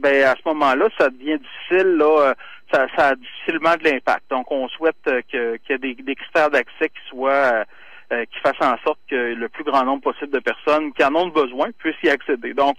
ben 0.00 0.24
à 0.24 0.34
ce 0.34 0.48
moment-là, 0.48 0.88
ça 0.98 1.10
devient 1.10 1.38
difficile, 1.38 1.96
là, 1.96 2.34
euh, 2.74 2.86
ça, 2.96 3.08
a 3.08 3.14
difficilement 3.14 3.76
de 3.76 3.84
l'impact. 3.84 4.24
Donc, 4.30 4.50
on 4.50 4.68
souhaite 4.68 4.96
euh, 5.08 5.20
qu'il 5.28 5.58
y 5.70 5.72
ait 5.72 5.78
des, 5.78 5.94
des 5.94 6.14
critères 6.14 6.50
d'accès 6.50 6.88
qui 6.88 7.08
soient 7.08 7.64
euh, 8.12 8.24
qui 8.24 8.40
fassent 8.40 8.60
en 8.60 8.76
sorte 8.82 8.98
que 9.08 9.14
le 9.14 9.48
plus 9.48 9.62
grand 9.62 9.84
nombre 9.84 10.02
possible 10.02 10.32
de 10.32 10.40
personnes 10.40 10.92
qui 10.92 11.04
en 11.04 11.14
ont 11.14 11.28
besoin 11.28 11.68
puissent 11.78 12.02
y 12.02 12.08
accéder. 12.08 12.54
Donc, 12.54 12.78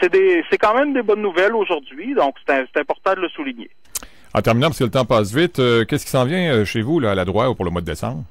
c'est 0.00 0.12
des 0.12 0.44
c'est 0.48 0.58
quand 0.58 0.74
même 0.74 0.92
des 0.92 1.02
bonnes 1.02 1.22
nouvelles 1.22 1.56
aujourd'hui, 1.56 2.14
donc 2.14 2.36
c'est 2.46 2.76
important 2.76 3.14
de 3.14 3.20
le 3.22 3.28
souligner. 3.30 3.68
En 4.32 4.42
terminant, 4.42 4.68
parce 4.68 4.78
que 4.78 4.84
le 4.84 4.90
temps 4.90 5.04
passe 5.04 5.34
vite, 5.34 5.56
qu'est-ce 5.56 6.04
qui 6.04 6.12
s'en 6.12 6.24
vient 6.24 6.64
chez 6.64 6.82
vous 6.82 7.00
là, 7.00 7.10
à 7.10 7.14
la 7.16 7.24
droite 7.24 7.56
pour 7.56 7.64
le 7.64 7.72
mois 7.72 7.80
de 7.80 7.86
décembre? 7.86 8.22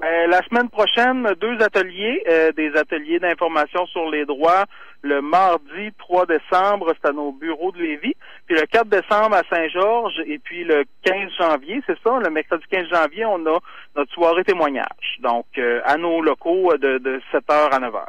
Ben, 0.00 0.30
la 0.30 0.40
semaine 0.44 0.70
prochaine, 0.70 1.28
deux 1.42 1.62
ateliers, 1.62 2.22
euh, 2.26 2.52
des 2.52 2.74
ateliers 2.74 3.18
d'information 3.18 3.84
sur 3.86 4.08
les 4.08 4.24
droits. 4.24 4.64
Le 5.02 5.20
mardi 5.20 5.92
3 5.98 6.24
décembre, 6.24 6.94
c'est 6.94 7.10
à 7.10 7.12
nos 7.12 7.32
bureaux 7.32 7.70
de 7.72 7.80
Lévis. 7.80 8.14
Puis 8.46 8.56
le 8.56 8.64
4 8.66 8.88
décembre 8.88 9.36
à 9.36 9.42
Saint-Georges. 9.54 10.22
Et 10.26 10.38
puis 10.38 10.64
le 10.64 10.84
15 11.04 11.14
janvier, 11.38 11.82
c'est 11.86 11.98
ça, 12.02 12.18
le 12.18 12.30
mercredi 12.30 12.64
15 12.70 12.88
janvier, 12.88 13.26
on 13.26 13.44
a 13.44 13.58
notre 13.94 14.12
soirée 14.14 14.42
témoignage. 14.42 15.18
Donc, 15.22 15.44
euh, 15.58 15.82
à 15.84 15.98
nos 15.98 16.22
locaux 16.22 16.74
de, 16.78 16.96
de 16.96 17.20
7h 17.30 17.68
à 17.70 17.78
9h. 17.78 18.04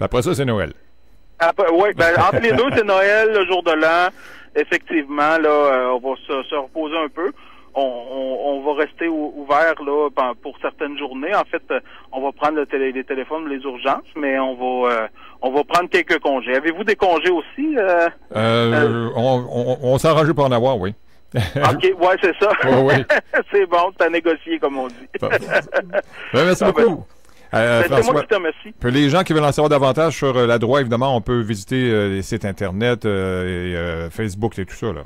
Après 0.00 0.20
ça, 0.20 0.34
c'est 0.34 0.44
Noël. 0.44 0.74
oui, 1.72 1.88
ben, 1.96 2.12
entre 2.18 2.42
les 2.42 2.52
deux, 2.52 2.68
c'est 2.76 2.84
Noël, 2.84 3.32
le 3.32 3.46
jour 3.46 3.62
de 3.62 3.72
l'an. 3.72 4.08
Effectivement, 4.54 5.38
là, 5.38 5.48
euh, 5.48 5.98
on 6.02 6.10
va 6.10 6.16
se 6.16 6.54
reposer 6.54 6.98
un 6.98 7.08
peu 7.08 7.32
on, 7.74 8.62
va 8.64 8.74
rester 8.82 9.08
ouvert 9.08 9.74
là 9.84 10.08
pour 10.42 10.56
certaines 10.60 10.98
journées. 10.98 11.34
En 11.34 11.44
fait, 11.44 11.62
euh, 11.70 11.80
on 12.12 12.22
va 12.22 12.32
prendre 12.32 12.56
le 12.56 12.66
télé, 12.66 12.92
les 12.92 13.04
téléphones, 13.04 13.48
les 13.48 13.62
urgences, 13.62 14.02
mais 14.16 14.38
on 14.38 14.54
va 14.54 14.92
euh, 14.92 15.08
on 15.42 15.52
va 15.52 15.64
prendre 15.64 15.90
quelques 15.90 16.18
congés. 16.20 16.54
Avez-vous 16.54 16.84
des 16.84 16.96
congés 16.96 17.30
aussi 17.30 17.76
euh, 17.76 18.08
On, 19.16 19.78
on, 19.82 19.98
s'arrange 19.98 20.32
pour 20.32 20.44
en 20.44 20.52
avoir, 20.52 20.78
oui. 20.78 20.94
OK, 21.34 21.92
ouais, 22.00 22.16
c'est 22.22 22.34
ça. 22.40 22.50
c'est 23.52 23.66
bon, 23.66 23.92
c'est 23.98 24.06
à 24.06 24.08
négocier, 24.08 24.58
comme 24.58 24.78
on 24.78 24.88
dit. 24.88 24.94
Ben, 25.20 25.28
merci 26.32 26.64
ah, 26.64 26.72
ben, 26.72 26.84
beaucoup. 26.84 27.04
Ben, 27.52 27.88
moi 28.12 28.22
qui 28.22 28.28
te 28.28 28.34
remercie. 28.34 28.74
les 28.84 29.08
gens 29.10 29.22
qui 29.22 29.32
veulent 29.32 29.44
en 29.44 29.52
savoir 29.52 29.68
davantage 29.68 30.16
sur 30.16 30.34
la 30.34 30.58
droite, 30.58 30.82
évidemment, 30.82 31.16
on 31.16 31.20
peut 31.20 31.40
visiter 31.40 32.08
les 32.08 32.22
sites 32.22 32.44
Internet, 32.44 33.04
et, 33.04 33.74
Facebook 34.10 34.58
et 34.58 34.64
tout 34.64 34.74
ça. 34.74 34.92
Là. 34.92 35.02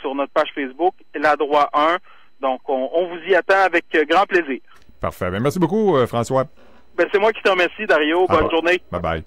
sur 0.02 0.14
notre 0.14 0.32
page 0.34 0.52
Facebook, 0.54 0.94
la 1.14 1.36
droit 1.36 1.70
1. 1.72 1.96
Donc 2.42 2.60
on, 2.68 2.90
on 2.92 3.06
vous 3.06 3.20
y 3.26 3.34
attend 3.34 3.62
avec 3.64 3.86
grand 4.06 4.26
plaisir. 4.26 4.60
Parfait. 5.02 5.30
Ben, 5.32 5.42
merci 5.42 5.58
beaucoup, 5.58 5.96
euh, 5.96 6.06
François. 6.06 6.44
Ben, 6.96 7.08
c'est 7.12 7.18
moi 7.18 7.32
qui 7.32 7.42
te 7.42 7.50
remercie, 7.50 7.84
Dario. 7.86 8.26
Bonne 8.28 8.48
journée. 8.50 8.80
Bye 8.90 9.00
bye. 9.00 9.24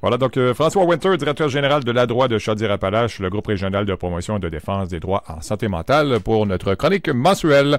Voilà, 0.00 0.16
donc 0.16 0.36
euh, 0.36 0.52
François 0.52 0.84
Winter, 0.84 1.16
directeur 1.16 1.48
général 1.48 1.84
de 1.84 1.92
la 1.92 2.06
droit 2.06 2.26
de 2.26 2.36
Chaudière-Appalaches, 2.38 3.20
le 3.20 3.30
groupe 3.30 3.46
régional 3.46 3.86
de 3.86 3.94
promotion 3.94 4.38
et 4.38 4.40
de 4.40 4.48
défense 4.48 4.88
des 4.88 4.98
droits 4.98 5.22
en 5.28 5.40
santé 5.40 5.68
mentale 5.68 6.18
pour 6.18 6.44
notre 6.44 6.74
chronique 6.74 7.08
mensuelle. 7.08 7.78